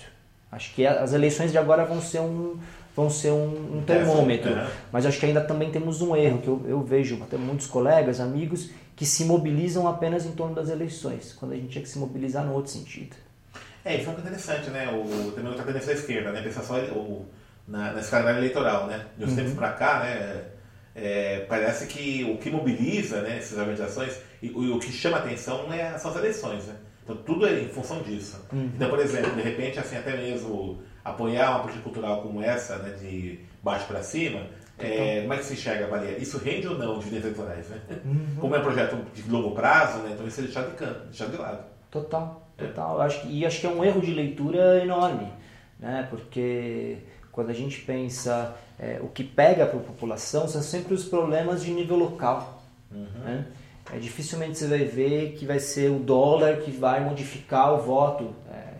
Acho 0.52 0.74
que 0.74 0.86
as 0.86 1.14
eleições 1.14 1.52
de 1.52 1.58
agora 1.58 1.84
vão 1.84 2.02
ser 2.02 2.22
um, 2.22 2.58
vão 2.96 3.10
ser 3.10 3.32
um, 3.32 3.78
um 3.78 3.84
termômetro. 3.86 4.54
É. 4.54 4.70
Mas 4.92 5.06
acho 5.06 5.20
que 5.20 5.26
ainda 5.26 5.42
também 5.42 5.72
temos 5.72 6.02
um 6.02 6.16
erro, 6.16 6.40
que 6.40 6.48
eu, 6.48 6.66
eu 6.68 6.82
vejo 6.82 7.22
até 7.22 7.38
muitos 7.38 7.68
colegas, 7.68 8.20
amigos, 8.20 8.70
que 8.96 9.06
se 9.06 9.26
mobilizam 9.26 9.88
apenas 9.88 10.26
em 10.26 10.32
torno 10.32 10.56
das 10.56 10.70
eleições, 10.70 11.34
quando 11.34 11.52
a 11.52 11.56
gente 11.56 11.70
tinha 11.70 11.84
que 11.84 11.90
se 11.90 12.00
mobilizar 12.00 12.44
no 12.46 12.54
outro 12.54 12.72
sentido. 12.72 13.16
É, 13.84 13.98
isso 13.98 14.10
é 14.10 14.14
interessante, 14.14 14.70
né? 14.70 14.88
O, 14.92 15.32
também 15.32 15.50
outra 15.50 15.64
tendência 15.64 15.94
da 15.94 16.00
esquerda, 16.00 16.32
né? 16.32 16.42
Pensar 16.42 16.64
só 16.64 16.78
o, 16.78 17.26
na, 17.68 17.94
na 17.94 18.00
escala 18.00 18.32
eleitoral, 18.32 18.88
né? 18.88 19.06
De 19.18 19.26
uns 19.26 19.30
uhum. 19.30 19.36
tempos 19.36 19.54
para 19.54 19.72
cá, 19.74 20.00
né? 20.00 20.44
É, 21.00 21.46
parece 21.48 21.86
que 21.86 22.24
o 22.24 22.38
que 22.38 22.50
mobiliza 22.50 23.22
né, 23.22 23.38
essas 23.38 23.58
organizações 23.58 24.20
e 24.42 24.50
o, 24.50 24.78
o 24.78 24.80
que 24.80 24.92
chama 24.92 25.18
atenção 25.18 25.72
é, 25.72 25.96
são 26.00 26.10
as 26.10 26.18
eleições. 26.18 26.66
Né? 26.66 26.76
Então 27.04 27.16
tudo 27.18 27.46
é 27.46 27.62
em 27.62 27.70
função 27.70 28.02
disso. 28.02 28.44
Uhum. 28.52 28.72
Então, 28.76 28.90
por 28.90 29.00
exemplo, 29.00 29.32
de 29.36 29.42
repente, 29.42 29.80
assim, 29.80 29.96
até 29.96 30.18
mesmo 30.18 30.82
apoiar 31.06 31.52
uma 31.52 31.60
política 31.60 31.84
cultural 31.84 32.22
como 32.24 32.42
essa, 32.42 32.78
né, 32.78 32.96
de 33.00 33.40
baixo 33.64 33.86
para 33.86 34.02
cima, 34.02 34.48
é, 34.80 35.22
como 35.22 35.34
é 35.34 35.38
que 35.38 35.46
se 35.46 35.54
enxerga, 35.54 35.88
Maria? 35.88 36.18
Isso 36.18 36.38
rende 36.40 36.68
ou 36.68 36.78
não 36.78 37.00
dividendos 37.00 37.26
eleitorais? 37.26 37.70
Né? 37.70 37.82
Uhum. 38.04 38.36
Como 38.40 38.56
é 38.56 38.60
um 38.60 38.64
projeto 38.64 38.98
de 39.14 39.30
longo 39.30 39.52
prazo, 39.52 40.00
né, 40.00 40.12
então 40.14 40.28
isso 40.28 40.40
é 40.40 40.44
deixado 40.44 40.72
de, 40.72 40.78
canto, 40.78 41.06
deixado 41.06 41.32
de 41.32 41.38
lado. 41.38 41.64
Total, 41.92 42.48
total. 42.58 43.02
É. 43.02 43.06
Acho 43.06 43.22
que, 43.22 43.28
e 43.30 43.46
acho 43.46 43.62
que 43.62 43.68
é 43.68 43.70
um 43.70 43.84
erro 43.84 44.02
de 44.02 44.14
leitura 44.14 44.82
enorme, 44.82 45.32
né? 45.80 46.08
porque 46.10 46.98
quando 47.38 47.52
a 47.52 47.54
gente 47.54 47.82
pensa 47.82 48.56
é, 48.80 48.98
o 49.00 49.10
que 49.10 49.24
pega 49.24 49.68
para 49.68 49.78
a 49.78 49.84
população 49.84 50.48
são 50.48 50.60
sempre 50.60 50.96
os 50.96 51.06
problemas 51.06 51.64
de 51.64 51.70
nível 51.70 51.96
local. 51.96 52.64
Uhum. 52.92 53.06
Né? 53.24 53.46
É, 53.94 54.00
dificilmente 54.00 54.58
você 54.58 54.66
vai 54.66 54.86
ver 54.86 55.34
que 55.34 55.46
vai 55.46 55.60
ser 55.60 55.92
o 55.92 56.00
dólar 56.00 56.62
que 56.62 56.72
vai 56.72 57.00
modificar 57.06 57.76
o 57.76 57.78
voto 57.78 58.34
é, 58.52 58.74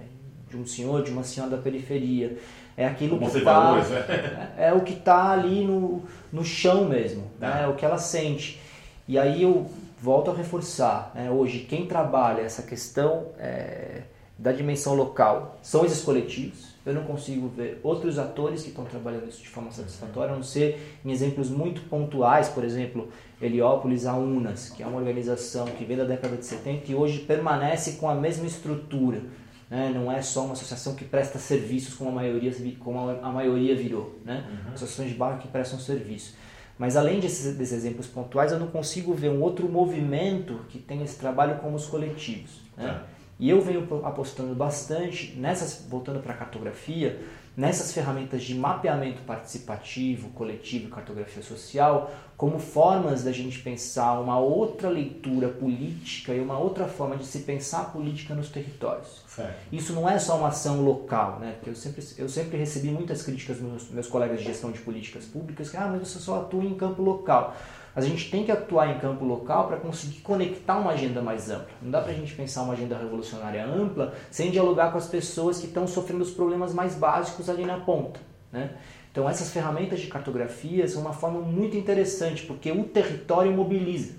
de 0.50 0.58
um 0.58 0.66
senhor, 0.66 1.04
de 1.04 1.12
uma 1.12 1.24
senhora 1.24 1.56
da 1.56 1.62
periferia. 1.62 2.40
É 2.76 2.88
aquilo 2.88 3.20
Como 3.20 3.30
que 3.30 3.38
está 3.38 3.76
né? 3.76 4.54
é, 4.58 4.70
é, 4.70 4.74
o 4.74 4.82
que 4.82 4.94
está 4.94 5.30
ali 5.30 5.64
no, 5.64 6.02
no 6.34 6.44
chão 6.44 6.86
mesmo, 6.86 7.26
né? 7.40 7.62
é 7.64 7.68
o 7.68 7.76
que 7.76 7.86
ela 7.86 8.00
sente. 8.00 8.60
E 9.08 9.20
aí 9.20 9.44
eu 9.44 9.70
volto 10.02 10.32
a 10.32 10.34
reforçar, 10.34 11.12
né? 11.14 11.30
hoje 11.30 11.60
quem 11.60 11.86
trabalha 11.86 12.42
essa 12.42 12.64
questão 12.64 13.28
é, 13.38 14.02
da 14.36 14.52
dimensão 14.52 14.96
local 14.96 15.60
são 15.62 15.86
esses 15.86 16.02
coletivos, 16.02 16.76
eu 16.88 16.94
não 16.94 17.04
consigo 17.04 17.50
ver 17.50 17.80
outros 17.84 18.18
atores 18.18 18.64
que 18.64 18.70
estão 18.70 18.86
trabalhando 18.86 19.28
isso 19.28 19.42
de 19.42 19.50
forma 19.50 19.70
satisfatória, 19.72 20.32
a 20.32 20.36
não 20.36 20.44
ser 20.44 20.98
em 21.04 21.12
exemplos 21.12 21.50
muito 21.50 21.82
pontuais, 21.82 22.48
por 22.48 22.64
exemplo, 22.64 23.10
Heliópolis 23.42 24.06
a 24.06 24.16
Unas, 24.16 24.70
que 24.70 24.82
é 24.82 24.88
uma 24.88 24.98
organização 24.98 25.66
que 25.66 25.84
vem 25.84 25.98
da 25.98 26.06
década 26.06 26.38
de 26.38 26.46
70 26.46 26.92
e 26.92 26.96
hoje 26.96 27.20
permanece 27.20 27.94
com 27.94 28.10
a 28.10 28.16
mesma 28.16 28.48
estrutura. 28.48 29.22
Né? 29.70 29.92
Não 29.94 30.10
é 30.10 30.22
só 30.22 30.46
uma 30.46 30.54
associação 30.54 30.96
que 30.96 31.04
presta 31.04 31.38
serviços 31.38 31.94
como 31.94 32.10
a 32.12 32.14
maioria, 32.14 32.54
como 32.80 33.10
a 33.10 33.32
maioria 33.32 33.76
virou. 33.76 34.18
Né? 34.24 34.46
Uhum. 34.50 34.74
Associações 34.74 35.10
de 35.10 35.16
bairro 35.16 35.40
que 35.40 35.48
prestam 35.50 35.78
serviço. 35.78 36.36
Mas 36.80 36.96
além 36.96 37.20
desses, 37.20 37.58
desses, 37.58 37.74
exemplos 37.74 38.08
pontuais, 38.08 38.52
eu 38.52 38.60
não 38.60 38.68
consigo 38.68 39.14
ver 39.14 39.30
um 39.30 39.42
outro 39.42 39.68
movimento 39.68 40.62
que 40.70 40.78
tenha 40.78 41.04
esse 41.04 41.18
trabalho 41.18 41.58
como 41.58 41.76
os 41.76 41.86
coletivos. 41.86 42.62
Né? 42.78 43.02
E 43.40 43.50
eu 43.50 43.62
venho 43.62 43.88
apostando 44.04 44.56
bastante 44.56 45.36
nessas, 45.38 45.86
voltando 45.88 46.20
para 46.22 46.34
a 46.34 46.38
cartografia, 46.38 47.20
nessas 47.56 47.92
ferramentas 47.92 48.44
de 48.44 48.54
mapeamento 48.54 49.24
participativo, 49.24 50.30
coletivo 50.30 50.88
e 50.88 50.92
cartografia 50.92 51.42
social, 51.42 52.12
como 52.38 52.60
formas 52.60 53.24
da 53.24 53.32
gente 53.32 53.60
pensar 53.60 54.20
uma 54.20 54.40
outra 54.40 54.90
leitura 54.90 55.50
política 55.50 56.34
e 56.34 56.40
uma 56.40 56.58
outra 56.58 56.86
forma 56.86 57.18
de 57.18 57.26
se 57.26 57.40
pensar 57.40 57.82
a 57.82 57.86
política 57.86 58.36
nos 58.36 58.50
territórios. 58.50 59.24
Certo. 59.28 59.56
Isso 59.72 59.94
não 59.94 60.08
é 60.08 60.20
só 60.20 60.38
uma 60.38 60.50
ação 60.50 60.84
local, 60.84 61.40
né? 61.40 61.54
Porque 61.54 61.72
eu 61.72 61.76
sempre, 61.76 62.06
eu 62.20 62.30
sempre 62.30 62.58
recebi 62.58 62.90
muitas 62.90 63.24
críticas 63.24 63.58
dos 63.58 63.68
meus, 63.68 63.90
meus 63.90 64.08
colegas 64.08 64.38
de 64.38 64.46
gestão 64.46 64.72
de 64.72 64.80
políticas 64.80 65.26
públicas 65.26 65.70
que, 65.70 65.78
ah, 65.78 65.88
mas 65.92 66.08
você 66.08 66.20
só 66.20 66.42
atua 66.42 66.64
em 66.64 66.76
campo 66.76 67.02
local. 67.02 67.56
Mas 67.98 68.06
a 68.06 68.10
gente 68.10 68.30
tem 68.30 68.44
que 68.44 68.52
atuar 68.52 68.96
em 68.96 69.00
campo 69.00 69.26
local 69.26 69.68
para 69.68 69.78
conseguir 69.78 70.22
conectar 70.22 70.78
uma 70.78 70.92
agenda 70.92 71.20
mais 71.20 71.50
ampla. 71.50 71.68
Não 71.82 71.90
dá 71.90 72.00
para 72.00 72.12
a 72.12 72.14
gente 72.14 72.32
pensar 72.36 72.62
uma 72.62 72.74
agenda 72.74 72.96
revolucionária 72.96 73.66
ampla 73.66 74.14
sem 74.30 74.52
dialogar 74.52 74.92
com 74.92 75.00
as 75.00 75.08
pessoas 75.08 75.60
que 75.60 75.66
estão 75.66 75.88
sofrendo 75.88 76.22
os 76.22 76.30
problemas 76.30 76.76
mais 76.76 76.94
básicos 76.94 77.50
ali 77.50 77.66
na 77.66 77.80
ponta. 77.80 78.20
Né? 78.52 78.70
Então 79.12 79.28
essas 79.28 79.50
ferramentas 79.50 80.00
de 80.00 80.06
cartografia 80.06 80.88
são 80.88 81.02
uma 81.02 81.12
forma 81.12 81.42
muito 81.42 81.76
interessante 81.76 82.46
porque 82.46 82.72
o 82.72 82.84
território 82.84 83.52
mobiliza. 83.52 84.14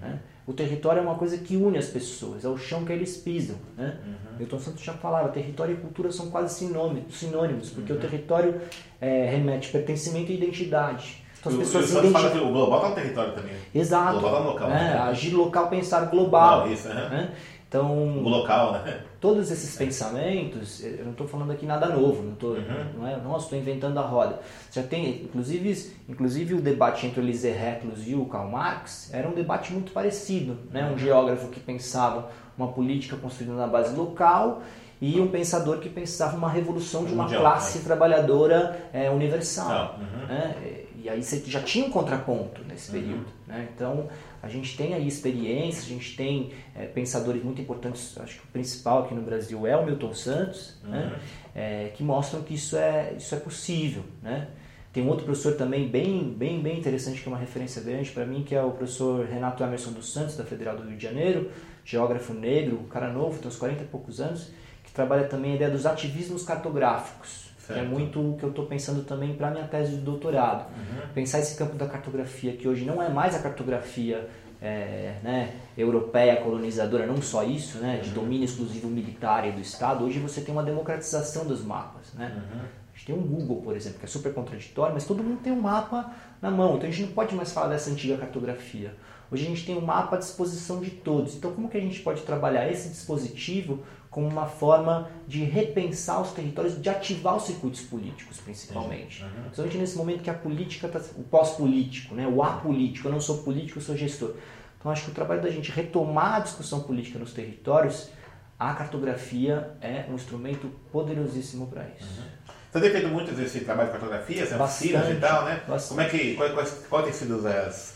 Né? 0.00 0.18
O 0.44 0.52
território 0.52 0.98
é 0.98 1.02
uma 1.02 1.14
coisa 1.14 1.38
que 1.38 1.54
une 1.54 1.78
as 1.78 1.86
pessoas, 1.86 2.44
é 2.44 2.48
o 2.48 2.58
chão 2.58 2.84
que 2.84 2.92
eles 2.92 3.16
pisam. 3.16 3.54
Né? 3.76 4.00
Uhum. 4.04 4.38
Milton 4.40 4.58
Santos 4.58 4.82
já 4.82 4.94
falava, 4.94 5.28
território 5.28 5.74
e 5.74 5.76
cultura 5.76 6.10
são 6.10 6.28
quase 6.28 6.52
sinônimos, 6.52 7.20
sinônimos 7.20 7.70
porque 7.70 7.92
uhum. 7.92 7.98
o 7.98 8.00
território 8.00 8.60
é, 9.00 9.30
remete 9.30 9.70
pertencimento 9.70 10.32
e 10.32 10.34
identidade. 10.34 11.22
Então, 11.46 11.52
as 11.52 11.58
pessoas 11.58 11.86
se 11.86 11.98
identificam. 11.98 12.48
o 12.48 12.52
global 12.52 12.78
está 12.78 12.88
no 12.88 12.94
território 12.94 13.32
também. 13.32 13.54
Exato. 13.74 14.16
O 14.16 14.20
global 14.20 14.30
está 14.30 14.44
no 14.44 14.52
local. 14.52 14.68
Né? 14.68 14.98
Agir 14.98 15.34
local, 15.34 15.68
pensar 15.68 16.00
global. 16.06 16.66
Não, 16.66 16.72
isso, 16.72 16.88
né? 16.88 17.32
Então, 17.74 17.90
o 17.90 18.28
local, 18.28 18.72
né? 18.72 19.00
Todos 19.20 19.50
esses 19.50 19.76
pensamentos, 19.76 20.80
eu 20.84 21.04
não 21.04 21.10
estou 21.10 21.26
falando 21.26 21.50
aqui 21.50 21.66
nada 21.66 21.88
novo, 21.88 22.22
não 22.22 22.34
estou, 22.34 22.50
uhum. 22.50 22.84
não 22.98 23.08
é, 23.08 23.16
nossa, 23.16 23.46
estou 23.46 23.58
inventando 23.58 23.98
a 23.98 24.02
roda. 24.02 24.38
Já 24.70 24.84
tem, 24.84 25.22
inclusive, 25.24 25.92
inclusive 26.08 26.54
o 26.54 26.60
debate 26.60 27.04
entre 27.04 27.20
o 27.20 27.24
Elisée 27.24 27.52
Reclus 27.52 28.06
e 28.06 28.14
o 28.14 28.26
Karl 28.26 28.48
Marx 28.48 29.12
era 29.12 29.28
um 29.28 29.32
debate 29.32 29.72
muito 29.72 29.90
parecido, 29.90 30.56
né? 30.70 30.88
Um 30.88 30.96
geógrafo 30.96 31.48
que 31.48 31.58
pensava 31.58 32.30
uma 32.56 32.68
política 32.68 33.16
construída 33.16 33.56
na 33.56 33.66
base 33.66 33.96
local 33.96 34.62
e 35.00 35.20
um 35.20 35.26
pensador 35.26 35.78
que 35.78 35.88
pensava 35.88 36.36
uma 36.36 36.48
revolução 36.48 37.04
de 37.04 37.12
uma 37.12 37.24
Mundial, 37.24 37.40
classe 37.40 37.78
né? 37.78 37.84
trabalhadora 37.84 38.88
é, 38.92 39.10
universal. 39.10 39.98
Uhum. 39.98 40.26
Né? 40.28 40.83
E 41.04 41.10
aí 41.10 41.22
você 41.22 41.38
já 41.46 41.60
tinha 41.60 41.84
um 41.84 41.90
contraponto 41.90 42.64
nesse 42.64 42.90
uhum. 42.90 42.98
período. 42.98 43.26
Uhum. 43.26 43.32
Né? 43.46 43.68
Então 43.74 44.08
a 44.42 44.48
gente 44.48 44.74
tem 44.74 44.94
aí 44.94 45.06
experiência, 45.06 45.82
a 45.82 45.86
gente 45.86 46.16
tem 46.16 46.50
é, 46.74 46.86
pensadores 46.86 47.44
muito 47.44 47.60
importantes, 47.60 48.16
acho 48.18 48.40
que 48.40 48.46
o 48.46 48.50
principal 48.50 49.04
aqui 49.04 49.14
no 49.14 49.20
Brasil 49.20 49.66
é 49.66 49.76
o 49.76 49.84
Milton 49.84 50.14
Santos, 50.14 50.78
né? 50.82 50.98
uhum. 50.98 51.10
né? 51.10 51.20
é, 51.54 51.88
que 51.94 52.02
mostram 52.02 52.42
que 52.42 52.54
isso 52.54 52.74
é, 52.74 53.12
isso 53.18 53.34
é 53.34 53.38
possível. 53.38 54.02
Né? 54.22 54.48
Tem 54.94 55.02
um 55.02 55.08
outro 55.08 55.26
professor 55.26 55.56
também 55.56 55.86
bem, 55.88 56.32
bem, 56.32 56.62
bem 56.62 56.78
interessante, 56.78 57.20
que 57.20 57.28
é 57.28 57.32
uma 57.32 57.38
referência 57.38 57.82
grande 57.82 58.10
para 58.10 58.24
mim, 58.24 58.42
que 58.42 58.54
é 58.54 58.62
o 58.62 58.70
professor 58.70 59.26
Renato 59.26 59.62
Emerson 59.62 59.92
dos 59.92 60.10
Santos, 60.10 60.38
da 60.38 60.44
Federal 60.44 60.74
do 60.74 60.84
Rio 60.84 60.96
de 60.96 61.02
Janeiro, 61.02 61.50
geógrafo 61.84 62.32
negro, 62.32 62.80
um 62.80 62.88
cara 62.88 63.12
novo, 63.12 63.38
tem 63.38 63.48
uns 63.48 63.56
40 63.56 63.82
e 63.82 63.86
poucos 63.88 64.22
anos, 64.22 64.52
que 64.82 64.90
trabalha 64.90 65.24
também 65.24 65.52
a 65.52 65.54
ideia 65.56 65.70
dos 65.70 65.84
ativismos 65.84 66.44
cartográficos. 66.44 67.43
Certo. 67.66 67.78
é 67.78 67.82
muito 67.82 68.20
o 68.20 68.36
que 68.36 68.44
eu 68.44 68.50
estou 68.50 68.66
pensando 68.66 69.04
também 69.04 69.34
para 69.34 69.50
minha 69.50 69.64
tese 69.64 69.92
de 69.92 70.02
doutorado. 70.02 70.66
Uhum. 70.68 71.08
Pensar 71.14 71.38
esse 71.38 71.56
campo 71.56 71.76
da 71.76 71.86
cartografia, 71.86 72.52
que 72.52 72.68
hoje 72.68 72.84
não 72.84 73.02
é 73.02 73.08
mais 73.08 73.34
a 73.34 73.38
cartografia 73.38 74.28
é, 74.60 75.16
né, 75.22 75.54
europeia 75.76 76.36
colonizadora, 76.36 77.06
não 77.06 77.20
só 77.22 77.42
isso, 77.42 77.78
né, 77.78 78.00
de 78.02 78.10
uhum. 78.10 78.14
domínio 78.14 78.44
exclusivo 78.44 78.88
militar 78.88 79.48
e 79.48 79.52
do 79.52 79.60
Estado, 79.60 80.04
hoje 80.04 80.18
você 80.18 80.42
tem 80.42 80.54
uma 80.54 80.62
democratização 80.62 81.46
dos 81.46 81.64
mapas. 81.64 82.12
Né? 82.12 82.32
Uhum. 82.34 82.60
A 82.60 82.96
gente 82.96 83.06
tem 83.06 83.14
um 83.14 83.22
Google, 83.22 83.62
por 83.62 83.74
exemplo, 83.74 83.98
que 83.98 84.04
é 84.04 84.08
super 84.08 84.32
contraditório, 84.34 84.94
mas 84.94 85.06
todo 85.06 85.22
mundo 85.22 85.40
tem 85.42 85.52
um 85.52 85.60
mapa 85.60 86.12
na 86.40 86.50
mão, 86.50 86.76
então 86.76 86.88
a 86.88 86.92
gente 86.92 87.06
não 87.06 87.12
pode 87.12 87.34
mais 87.34 87.52
falar 87.52 87.68
dessa 87.68 87.90
antiga 87.90 88.16
cartografia. 88.18 88.94
Hoje 89.30 89.46
a 89.46 89.48
gente 89.48 89.66
tem 89.66 89.76
um 89.76 89.80
mapa 89.80 90.16
à 90.16 90.18
disposição 90.18 90.80
de 90.80 90.90
todos. 90.90 91.34
Então, 91.34 91.52
como 91.52 91.68
que 91.68 91.76
a 91.76 91.80
gente 91.80 92.00
pode 92.00 92.22
trabalhar 92.22 92.70
esse 92.70 92.88
dispositivo 92.88 93.82
como 94.14 94.28
uma 94.28 94.46
forma 94.46 95.10
de 95.26 95.42
repensar 95.42 96.22
os 96.22 96.30
territórios, 96.30 96.80
de 96.80 96.88
ativar 96.88 97.34
os 97.34 97.46
circuitos 97.46 97.80
políticos, 97.80 98.36
principalmente. 98.36 99.24
Uhum. 99.24 99.30
Principalmente 99.42 99.78
nesse 99.78 99.96
momento 99.96 100.22
que 100.22 100.30
a 100.30 100.34
política 100.34 100.86
está. 100.86 101.00
o 101.16 101.24
pós-político, 101.24 102.14
né? 102.14 102.24
o 102.24 102.40
apolítico. 102.40 103.08
Eu 103.08 103.12
não 103.12 103.20
sou 103.20 103.38
político, 103.38 103.80
eu 103.80 103.82
sou 103.82 103.96
gestor. 103.96 104.36
Então, 104.78 104.92
acho 104.92 105.06
que 105.06 105.10
o 105.10 105.14
trabalho 105.14 105.42
da 105.42 105.50
gente 105.50 105.72
retomar 105.72 106.34
a 106.34 106.38
discussão 106.38 106.84
política 106.84 107.18
nos 107.18 107.32
territórios, 107.32 108.10
a 108.56 108.72
cartografia 108.74 109.72
é 109.80 110.04
um 110.08 110.14
instrumento 110.14 110.68
poderosíssimo 110.92 111.66
para 111.66 111.82
isso. 111.98 112.20
Uhum. 112.20 112.54
Você 112.70 112.80
tem 112.80 112.90
feito 112.92 113.08
muito 113.08 113.40
esse 113.40 113.60
trabalho 113.64 113.88
de 113.88 113.98
cartografia, 113.98 114.62
oficinas 114.62 115.10
e 115.10 115.14
tal, 115.16 115.44
né? 115.44 115.60
Bastante. 115.66 115.88
Como 115.88 116.00
é 116.00 116.08
que, 116.08 116.34
qual, 116.36 116.50
qual, 116.50 116.66
qual 116.88 117.02
tem 117.02 117.12
sido 117.12 117.48
as, 117.48 117.93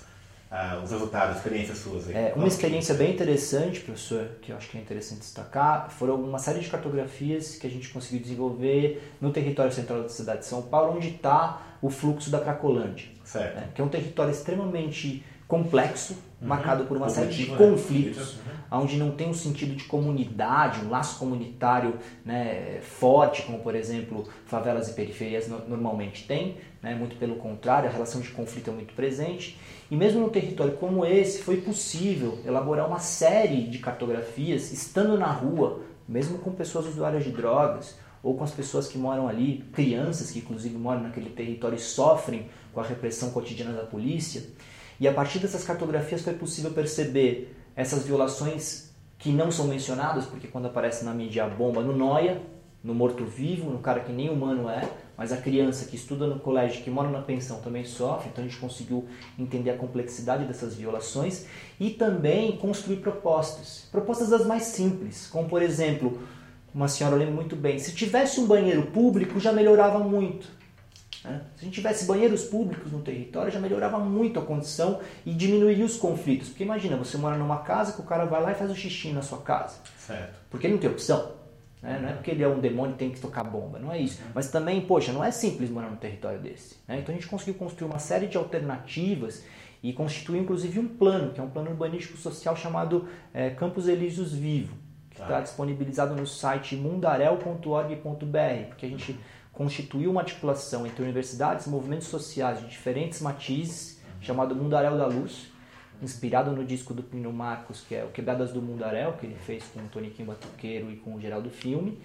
ah, 0.50 0.80
os 0.82 0.90
resultados, 0.90 1.36
experiências 1.36 1.78
suas 1.78 2.08
aí? 2.08 2.14
É, 2.14 2.32
uma 2.34 2.48
experiência 2.48 2.94
bem 2.94 3.12
interessante, 3.12 3.80
professor, 3.80 4.28
que 4.40 4.50
eu 4.50 4.56
acho 4.56 4.68
que 4.68 4.78
é 4.78 4.80
interessante 4.80 5.20
destacar, 5.20 5.90
foram 5.90 6.14
uma 6.14 6.38
série 6.38 6.60
de 6.60 6.68
cartografias 6.68 7.56
que 7.56 7.66
a 7.66 7.70
gente 7.70 7.88
conseguiu 7.90 8.20
desenvolver 8.20 9.12
no 9.20 9.30
território 9.30 9.72
central 9.72 10.02
da 10.02 10.08
cidade 10.08 10.40
de 10.40 10.46
São 10.46 10.62
Paulo, 10.62 10.96
onde 10.96 11.08
está 11.08 11.62
o 11.82 11.90
fluxo 11.90 12.30
da 12.30 12.40
Cracolândia. 12.40 13.08
Certo. 13.24 13.56
Né? 13.56 13.68
Que 13.74 13.80
é 13.80 13.84
um 13.84 13.88
território 13.88 14.32
extremamente 14.32 15.22
complexo, 15.46 16.16
uhum. 16.40 16.48
marcado 16.48 16.84
por 16.84 16.96
uma 16.96 17.08
série 17.08 17.30
de 17.30 17.50
né? 17.50 17.56
conflitos, 17.56 18.34
uhum. 18.34 18.80
onde 18.80 18.96
não 18.96 19.10
tem 19.10 19.28
um 19.28 19.34
sentido 19.34 19.74
de 19.74 19.84
comunidade, 19.84 20.80
um 20.84 20.90
laço 20.90 21.18
comunitário 21.18 21.94
né, 22.24 22.80
forte, 22.82 23.42
como 23.42 23.58
por 23.60 23.74
exemplo 23.74 24.28
favelas 24.46 24.88
e 24.88 24.92
periferias 24.94 25.48
normalmente 25.48 26.26
têm, 26.26 26.56
né? 26.82 26.94
muito 26.94 27.16
pelo 27.16 27.36
contrário, 27.36 27.88
a 27.88 27.92
relação 27.92 28.20
de 28.20 28.28
conflito 28.30 28.70
é 28.70 28.72
muito 28.72 28.94
presente. 28.94 29.58
E 29.90 29.96
mesmo 29.96 30.20
num 30.20 30.28
território 30.28 30.74
como 30.74 31.04
esse, 31.04 31.42
foi 31.42 31.58
possível 31.58 32.38
elaborar 32.44 32.86
uma 32.86 32.98
série 32.98 33.62
de 33.62 33.78
cartografias 33.78 34.70
estando 34.70 35.16
na 35.16 35.30
rua, 35.32 35.80
mesmo 36.06 36.38
com 36.38 36.52
pessoas 36.52 36.86
usuárias 36.86 37.24
de 37.24 37.30
drogas, 37.30 37.96
ou 38.22 38.36
com 38.36 38.44
as 38.44 38.50
pessoas 38.50 38.88
que 38.88 38.98
moram 38.98 39.28
ali, 39.28 39.64
crianças 39.72 40.30
que 40.30 40.40
inclusive 40.40 40.76
moram 40.76 41.02
naquele 41.02 41.30
território 41.30 41.76
e 41.76 41.80
sofrem 41.80 42.48
com 42.72 42.80
a 42.80 42.84
repressão 42.84 43.30
cotidiana 43.30 43.72
da 43.72 43.84
polícia. 43.84 44.42
E 45.00 45.06
a 45.06 45.12
partir 45.12 45.38
dessas 45.38 45.64
cartografias 45.64 46.22
foi 46.22 46.34
possível 46.34 46.72
perceber 46.72 47.54
essas 47.76 48.04
violações 48.04 48.90
que 49.18 49.30
não 49.30 49.50
são 49.50 49.66
mencionadas, 49.66 50.26
porque 50.26 50.46
quando 50.46 50.66
aparece 50.66 51.04
na 51.04 51.12
mídia 51.12 51.44
a 51.44 51.48
bomba 51.48 51.82
no 51.82 51.96
noia, 51.96 52.40
no 52.82 52.94
morto-vivo, 52.94 53.70
no 53.70 53.78
cara 53.78 54.00
que 54.00 54.12
nem 54.12 54.30
humano 54.30 54.68
é, 54.68 54.88
mas 55.16 55.32
a 55.32 55.36
criança 55.36 55.84
que 55.84 55.96
estuda 55.96 56.26
no 56.26 56.38
colégio, 56.38 56.82
que 56.82 56.90
mora 56.90 57.10
na 57.10 57.20
pensão, 57.20 57.60
também 57.60 57.84
sofre, 57.84 58.28
então 58.28 58.44
a 58.44 58.46
gente 58.46 58.58
conseguiu 58.58 59.04
entender 59.36 59.70
a 59.70 59.76
complexidade 59.76 60.44
dessas 60.44 60.76
violações 60.76 61.46
e 61.80 61.90
também 61.90 62.56
construir 62.56 62.98
propostas. 62.98 63.88
Propostas 63.90 64.28
das 64.28 64.46
mais 64.46 64.62
simples, 64.64 65.26
como 65.26 65.48
por 65.48 65.60
exemplo, 65.60 66.20
uma 66.72 66.86
senhora 66.86 67.16
lembra 67.16 67.34
muito 67.34 67.56
bem, 67.56 67.78
se 67.78 67.92
tivesse 67.92 68.38
um 68.38 68.46
banheiro 68.46 68.86
público 68.86 69.40
já 69.40 69.52
melhorava 69.52 69.98
muito. 69.98 70.57
Né? 71.24 71.40
Se 71.56 71.62
a 71.62 71.64
gente 71.64 71.74
tivesse 71.74 72.06
banheiros 72.06 72.44
públicos 72.44 72.92
no 72.92 73.00
território, 73.00 73.50
já 73.50 73.58
melhorava 73.58 73.98
muito 73.98 74.38
a 74.38 74.42
condição 74.44 75.00
e 75.26 75.32
diminuiria 75.32 75.84
os 75.84 75.96
conflitos. 75.96 76.48
Porque 76.48 76.64
imagina, 76.64 76.96
você 76.96 77.16
mora 77.16 77.36
numa 77.36 77.58
casa 77.58 77.92
que 77.92 78.00
o 78.00 78.04
cara 78.04 78.24
vai 78.24 78.42
lá 78.42 78.52
e 78.52 78.54
faz 78.54 78.70
o 78.70 78.74
xixi 78.74 79.12
na 79.12 79.22
sua 79.22 79.38
casa. 79.38 79.78
Certo. 79.98 80.38
Porque 80.50 80.66
ele 80.66 80.74
não 80.74 80.80
tem 80.80 80.90
opção. 80.90 81.38
Né? 81.82 81.98
Não 82.00 82.08
é 82.08 82.12
porque 82.12 82.30
ele 82.30 82.42
é 82.42 82.48
um 82.48 82.60
demônio 82.60 82.94
e 82.94 82.98
tem 82.98 83.10
que 83.10 83.20
tocar 83.20 83.44
bomba, 83.44 83.78
não 83.78 83.92
é 83.92 83.98
isso. 83.98 84.20
Mas 84.34 84.50
também, 84.50 84.80
poxa, 84.80 85.12
não 85.12 85.22
é 85.22 85.30
simples 85.30 85.70
morar 85.70 85.88
num 85.88 85.96
território 85.96 86.40
desse. 86.40 86.76
Né? 86.86 86.98
Então 86.98 87.14
a 87.14 87.18
gente 87.18 87.28
conseguiu 87.28 87.54
construir 87.54 87.88
uma 87.88 87.98
série 87.98 88.26
de 88.26 88.36
alternativas 88.36 89.44
e 89.82 89.92
constituir 89.92 90.40
inclusive 90.40 90.78
um 90.80 90.88
plano, 90.88 91.32
que 91.32 91.40
é 91.40 91.42
um 91.42 91.50
plano 91.50 91.70
urbanístico 91.70 92.18
social 92.18 92.56
chamado 92.56 93.08
é, 93.32 93.50
Campos 93.50 93.86
Elíseos 93.86 94.32
Vivo, 94.32 94.76
que 95.10 95.20
está 95.20 95.34
tá. 95.34 95.40
disponibilizado 95.40 96.16
no 96.16 96.26
site 96.26 96.74
mundarel.org.br, 96.74 98.66
porque 98.68 98.86
a 98.86 98.88
gente 98.88 99.16
constituiu 99.58 100.12
uma 100.12 100.20
articulação 100.20 100.86
entre 100.86 101.02
universidades 101.02 101.66
e 101.66 101.68
movimentos 101.68 102.06
sociais 102.06 102.60
de 102.60 102.68
diferentes 102.68 103.20
matizes, 103.20 104.00
chamado 104.20 104.54
Mundarel 104.54 104.96
da 104.96 105.06
Luz, 105.06 105.48
inspirado 106.00 106.52
no 106.52 106.64
disco 106.64 106.94
do 106.94 107.02
Pino 107.02 107.32
Marcos, 107.32 107.80
que 107.80 107.96
é 107.96 108.04
o 108.04 108.08
Quebradas 108.08 108.52
do 108.52 108.62
Mundaréu, 108.62 109.14
que 109.14 109.26
ele 109.26 109.34
fez 109.34 109.64
com 109.64 109.80
o 109.80 109.88
Toniquinho 109.88 110.28
Batuqueiro 110.28 110.92
e 110.92 110.96
com 110.96 111.16
o 111.16 111.20
Geraldo 111.20 111.50
Filme. 111.50 111.98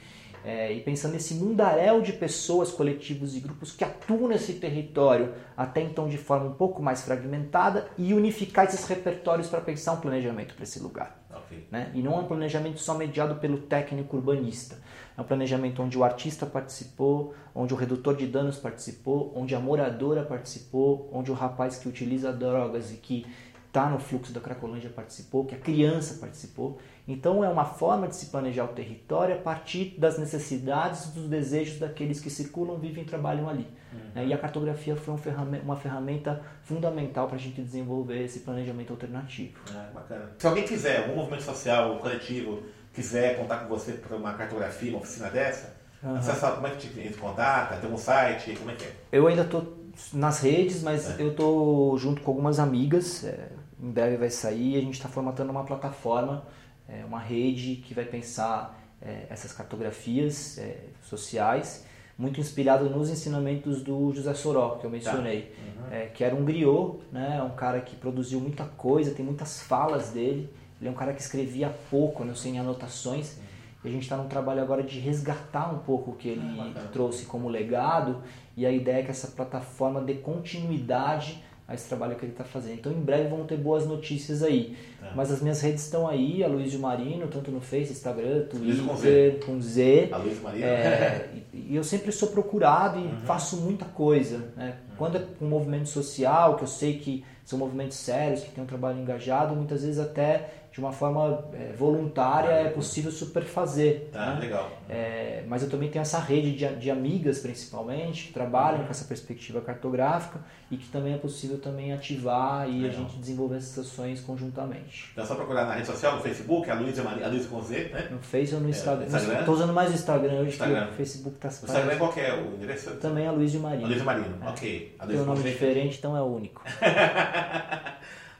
É, 0.43 0.73
e 0.73 0.81
pensando 0.81 1.13
nesse 1.13 1.35
mundaréu 1.35 2.01
de 2.01 2.11
pessoas, 2.13 2.71
coletivos 2.71 3.35
e 3.35 3.39
grupos 3.39 3.71
que 3.71 3.83
atuam 3.83 4.27
nesse 4.27 4.53
território, 4.53 5.35
até 5.55 5.79
então 5.79 6.09
de 6.09 6.17
forma 6.17 6.47
um 6.47 6.53
pouco 6.55 6.81
mais 6.81 7.03
fragmentada, 7.03 7.87
e 7.99 8.15
unificar 8.15 8.65
esses 8.65 8.85
repertórios 8.87 9.47
para 9.47 9.61
pensar 9.61 9.93
um 9.93 10.01
planejamento 10.01 10.55
para 10.55 10.63
esse 10.63 10.79
lugar. 10.79 11.22
Né? 11.71 11.91
E 11.93 12.01
não 12.01 12.13
é 12.13 12.17
um 12.17 12.27
planejamento 12.27 12.79
só 12.79 12.93
mediado 12.95 13.35
pelo 13.35 13.57
técnico 13.59 14.17
urbanista. 14.17 14.77
É 15.17 15.21
um 15.21 15.23
planejamento 15.23 15.81
onde 15.81 15.97
o 15.97 16.03
artista 16.03 16.45
participou, 16.45 17.33
onde 17.53 17.73
o 17.73 17.77
redutor 17.77 18.15
de 18.15 18.25
danos 18.25 18.57
participou, 18.57 19.31
onde 19.35 19.53
a 19.55 19.59
moradora 19.59 20.23
participou, 20.23 21.09
onde 21.13 21.31
o 21.31 21.33
rapaz 21.33 21.77
que 21.77 21.87
utiliza 21.87 22.33
drogas 22.33 22.91
e 22.91 22.97
que 22.97 23.25
está 23.73 23.89
no 23.89 23.97
fluxo 23.97 24.31
da 24.31 24.39
Cracolândia 24.39 24.91
participou, 24.91 25.45
que 25.45 25.55
a 25.55 25.57
criança 25.57 26.19
participou. 26.19 26.79
Então 27.07 27.43
é 27.43 27.49
uma 27.49 27.65
forma 27.65 28.07
de 28.07 28.15
se 28.15 28.27
planejar 28.27 28.65
o 28.65 28.67
território 28.67 29.33
a 29.33 29.39
partir 29.39 29.95
das 29.97 30.19
necessidades 30.19 31.07
dos 31.07 31.27
desejos 31.27 31.79
daqueles 31.79 32.21
que 32.21 32.29
circulam, 32.29 32.77
vivem 32.77 33.03
e 33.03 33.05
trabalham 33.07 33.49
ali. 33.49 33.67
Uhum. 33.91 33.99
Né? 34.13 34.27
E 34.27 34.33
a 34.33 34.37
cartografia 34.37 34.95
foi 34.95 35.15
uma 35.63 35.75
ferramenta 35.75 36.43
fundamental 36.61 37.25
para 37.25 37.35
a 37.35 37.39
gente 37.39 37.61
desenvolver 37.61 38.23
esse 38.23 38.41
planejamento 38.41 38.93
alternativo. 38.93 39.59
É, 39.71 39.91
bacana. 39.91 40.29
Se 40.37 40.45
alguém 40.45 40.63
quiser, 40.65 41.05
algum 41.05 41.15
movimento 41.15 41.43
social, 41.43 41.97
coletivo, 41.97 42.61
quiser 42.93 43.39
contar 43.39 43.57
com 43.57 43.69
você 43.69 43.93
para 43.93 44.15
uma 44.15 44.33
cartografia, 44.33 44.91
uma 44.91 44.99
oficina 44.99 45.31
dessa, 45.31 45.75
uhum. 46.03 46.15
acessa, 46.15 46.51
como 46.51 46.67
é 46.67 46.69
que 46.69 46.87
te, 46.87 47.09
te 47.09 47.17
contata? 47.17 47.77
Tem 47.77 47.91
um 47.91 47.97
site? 47.97 48.55
Como 48.55 48.69
é 48.69 48.75
que 48.75 48.85
é? 48.85 48.93
Eu 49.11 49.25
ainda 49.25 49.41
estou 49.41 49.81
nas 50.13 50.41
redes, 50.41 50.83
mas 50.83 51.19
é. 51.19 51.23
eu 51.23 51.31
estou 51.31 51.97
junto 51.97 52.21
com 52.21 52.31
algumas 52.31 52.59
amigas. 52.59 53.23
É, 53.23 53.49
em 53.83 53.91
breve 53.91 54.17
vai 54.17 54.29
sair. 54.29 54.77
A 54.77 54.81
gente 54.81 54.95
está 54.95 55.09
formatando 55.09 55.51
uma 55.51 55.63
plataforma 55.63 56.43
é, 56.87 57.03
uma 57.05 57.19
rede 57.19 57.75
que 57.77 57.93
vai 57.93 58.05
pensar 58.05 58.79
é, 59.01 59.25
essas 59.29 59.51
cartografias 59.51 60.57
é, 60.57 60.77
sociais, 61.01 61.85
muito 62.17 62.39
inspirado 62.39 62.89
nos 62.89 63.09
ensinamentos 63.09 63.81
do 63.81 64.13
José 64.13 64.33
Soró, 64.33 64.75
que 64.75 64.85
eu 64.85 64.89
mencionei, 64.89 65.41
tá. 65.41 65.61
uhum. 65.61 65.91
É, 65.91 66.05
que 66.07 66.23
era 66.23 66.35
um 66.35 66.45
griot, 66.45 66.99
né, 67.11 67.41
um 67.41 67.55
cara 67.55 67.81
que 67.81 67.95
produziu 67.95 68.39
muita 68.39 68.65
coisa, 68.65 69.13
tem 69.13 69.25
muitas 69.25 69.61
falas 69.61 70.11
dele, 70.11 70.49
ele 70.79 70.89
é 70.89 70.91
um 70.91 70.95
cara 70.95 71.13
que 71.13 71.21
escrevia 71.21 71.73
pouco, 71.89 72.23
não 72.23 72.35
sem 72.35 72.59
anotações, 72.59 73.37
e 73.83 73.87
a 73.87 73.91
gente 73.91 74.03
está 74.03 74.15
num 74.15 74.27
trabalho 74.27 74.61
agora 74.61 74.83
de 74.83 74.99
resgatar 74.99 75.73
um 75.73 75.79
pouco 75.79 76.11
o 76.11 76.15
que 76.15 76.29
ele 76.29 76.59
ah, 76.59 76.87
trouxe 76.93 77.25
como 77.25 77.49
legado, 77.49 78.21
e 78.55 78.65
a 78.65 78.71
ideia 78.71 78.99
é 78.99 79.03
que 79.03 79.11
essa 79.11 79.29
plataforma 79.29 79.99
dê 79.99 80.15
continuidade 80.15 81.43
a 81.67 81.73
esse 81.73 81.87
trabalho 81.87 82.15
que 82.15 82.25
ele 82.25 82.33
está 82.33 82.43
fazendo. 82.43 82.75
Então, 82.75 82.91
em 82.91 83.01
breve 83.01 83.29
vão 83.29 83.45
ter 83.45 83.57
boas 83.57 83.85
notícias 83.85 84.43
aí. 84.43 84.75
É. 85.01 85.13
Mas 85.15 85.31
as 85.31 85.41
minhas 85.41 85.61
redes 85.61 85.83
estão 85.83 86.07
aí, 86.07 86.43
a 86.43 86.47
Luiz 86.47 86.75
Marino, 86.75 87.27
tanto 87.27 87.51
no 87.51 87.61
Face, 87.61 87.91
Instagram, 87.91 88.45
Twitter, 88.47 88.85
com 88.85 88.95
Z. 88.97 89.39
Com 89.45 89.61
Z. 89.61 90.09
A 90.11 90.17
Luiz 90.17 90.41
Marino. 90.41 90.65
É, 90.65 91.29
e, 91.53 91.75
eu 91.75 91.83
sempre 91.83 92.11
sou 92.11 92.29
procurado 92.29 92.99
e 92.99 93.03
uhum. 93.03 93.21
faço 93.21 93.57
muita 93.57 93.85
coisa. 93.85 94.39
Né? 94.55 94.75
Uhum. 94.89 94.95
Quando 94.97 95.17
é 95.17 95.25
um 95.41 95.47
movimento 95.47 95.87
social, 95.87 96.57
que 96.57 96.63
eu 96.63 96.67
sei 96.67 96.97
que 96.97 97.23
são 97.45 97.57
movimentos 97.57 97.97
sérios, 97.97 98.43
que 98.43 98.51
tem 98.51 98.63
um 98.63 98.67
trabalho 98.67 98.99
engajado, 98.99 99.55
muitas 99.55 99.83
vezes 99.83 99.99
até 99.99 100.62
de 100.73 100.79
uma 100.79 100.91
forma 100.91 101.45
é, 101.53 101.71
voluntária 101.71 102.49
ah, 102.49 102.61
é 102.61 102.69
possível 102.69 103.11
superfazer. 103.11 104.07
Tá, 104.11 104.33
né? 104.33 104.39
legal. 104.41 104.71
É, 104.89 105.43
mas 105.47 105.61
eu 105.61 105.69
também 105.69 105.87
tenho 105.87 106.01
essa 106.01 106.17
rede 106.17 106.55
de, 106.55 106.67
de 106.77 106.89
amigas, 106.89 107.39
principalmente, 107.39 108.27
que 108.27 108.33
trabalham 108.33 108.79
uhum. 108.79 108.85
com 108.85 108.89
essa 108.89 109.05
perspectiva 109.05 109.61
cartográfica 109.61 110.39
e 110.71 110.77
que 110.77 110.87
também 110.89 111.13
é 111.13 111.17
possível 111.17 111.59
também 111.59 111.93
ativar 111.93 112.67
e 112.67 112.81
legal. 112.81 112.89
a 112.89 112.91
gente 112.91 113.17
desenvolver 113.19 113.57
essas 113.57 113.85
ações 113.85 114.19
conjuntamente. 114.21 115.11
Então 115.11 115.23
é 115.23 115.27
só 115.27 115.35
procurar 115.35 115.65
na 115.67 115.75
rede 115.75 115.85
social, 115.85 116.15
no 116.15 116.23
Facebook, 116.23 116.67
a 116.67 116.73
Luísa, 116.73 117.07
a 117.07 117.27
Luísa 117.27 117.47
com 117.49 117.61
Z, 117.61 117.89
né? 117.93 118.07
No 118.09 118.17
Face 118.17 118.55
ou 118.55 118.61
no 118.61 118.69
Instagram. 118.69 119.05
É, 119.05 119.39
Estou 119.39 119.53
usando 119.53 119.73
mais 119.73 119.91
o 119.91 119.93
Instagram 119.93 120.39
hoje, 120.39 120.49
Instagram. 120.49 120.87
que 120.87 120.93
o 120.93 120.95
Facebook 120.95 121.35
está... 121.35 121.49
O 121.49 121.65
Instagram 121.65 121.97
qual 121.99 122.13
é 122.17 122.33
o 122.33 122.55
endereço? 122.55 122.95
Também 122.95 123.25
é 123.25 123.27
a 123.27 123.31
Luísa 123.31 123.59
Marino. 123.59 123.85
A 123.85 123.87
Luísa 123.89 124.03
Marino, 124.03 124.37
é. 124.41 124.49
ok. 124.49 124.97
Tem 125.07 125.19
um 125.19 125.25
nome 125.25 125.43
diferente, 125.43 125.99
então 125.99 126.17
é 126.17 126.21
o 126.21 126.25
único. 126.25 126.63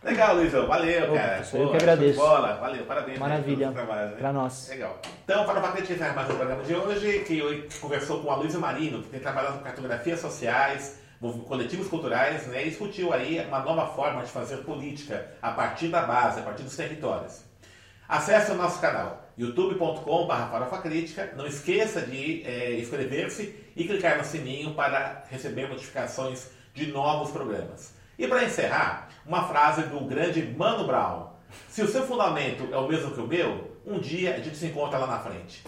Legal, 0.04 0.36
Luizão. 0.36 0.68
Valeu, 0.68 1.14
cara. 1.14 1.44
Pô, 1.50 1.58
eu 1.58 1.70
que 1.72 1.78
agradeço. 1.78 2.20
Bola. 2.20 2.56
Valeu, 2.56 2.86
parabéns. 2.86 3.18
Maravilha. 3.18 3.72
Trabalho, 3.72 4.10
né? 4.12 4.18
Para 4.18 4.34
nós. 4.34 4.68
Legal. 4.70 5.00
Então, 5.24 5.46
para 5.46 5.60
o 5.60 5.62
mais 5.62 6.30
o 6.30 6.36
programa 6.36 6.64
de 6.64 6.76
hoje, 6.76 7.20
que 7.20 7.40
eu 7.40 7.64
conversou 7.80 8.22
com 8.22 8.30
a 8.30 8.36
Luísa 8.36 8.60
Marino, 8.60 9.02
que 9.02 9.10
tem 9.10 9.20
trabalhado 9.22 9.60
com 9.60 9.64
cartografias 9.64 10.20
sociais, 10.20 11.00
coletivos 11.48 11.88
culturais, 11.88 12.46
né, 12.48 12.66
e 12.66 12.70
discutiu 12.70 13.14
aí 13.14 13.40
uma 13.48 13.60
nova 13.60 13.88
forma 13.94 14.24
de 14.24 14.30
fazer 14.30 14.58
política 14.58 15.26
a 15.42 15.52
partir 15.52 15.88
da 15.88 16.02
base, 16.02 16.42
a 16.42 16.44
partir 16.44 16.64
dos 16.64 16.76
territórios. 16.76 17.42
Acesse 18.08 18.52
o 18.52 18.56
nosso 18.56 18.82
canal 18.82 19.24
youtube.com.br. 19.38 21.36
Não 21.38 21.48
esqueça 21.48 22.02
de 22.02 22.44
é, 22.46 22.78
inscrever-se 22.78 23.56
e 23.76 23.86
clicar 23.86 24.18
no 24.18 24.24
sininho 24.26 24.74
para 24.74 25.24
receber 25.30 25.70
notificações 25.70 26.50
de 26.74 26.88
novos 26.92 27.32
programas. 27.32 28.03
E 28.18 28.28
para 28.28 28.44
encerrar, 28.44 29.10
uma 29.26 29.48
frase 29.48 29.84
do 29.84 30.00
grande 30.02 30.44
Mano 30.56 30.86
Brown. 30.86 31.30
Se 31.68 31.82
o 31.82 31.88
seu 31.88 32.06
fundamento 32.06 32.68
é 32.72 32.78
o 32.78 32.88
mesmo 32.88 33.12
que 33.12 33.20
o 33.20 33.28
meu, 33.28 33.80
um 33.86 34.00
dia 34.00 34.36
a 34.36 34.40
gente 34.40 34.56
se 34.56 34.68
encontra 34.68 35.00
lá 35.00 35.08
na 35.08 35.20
frente. 35.20 35.64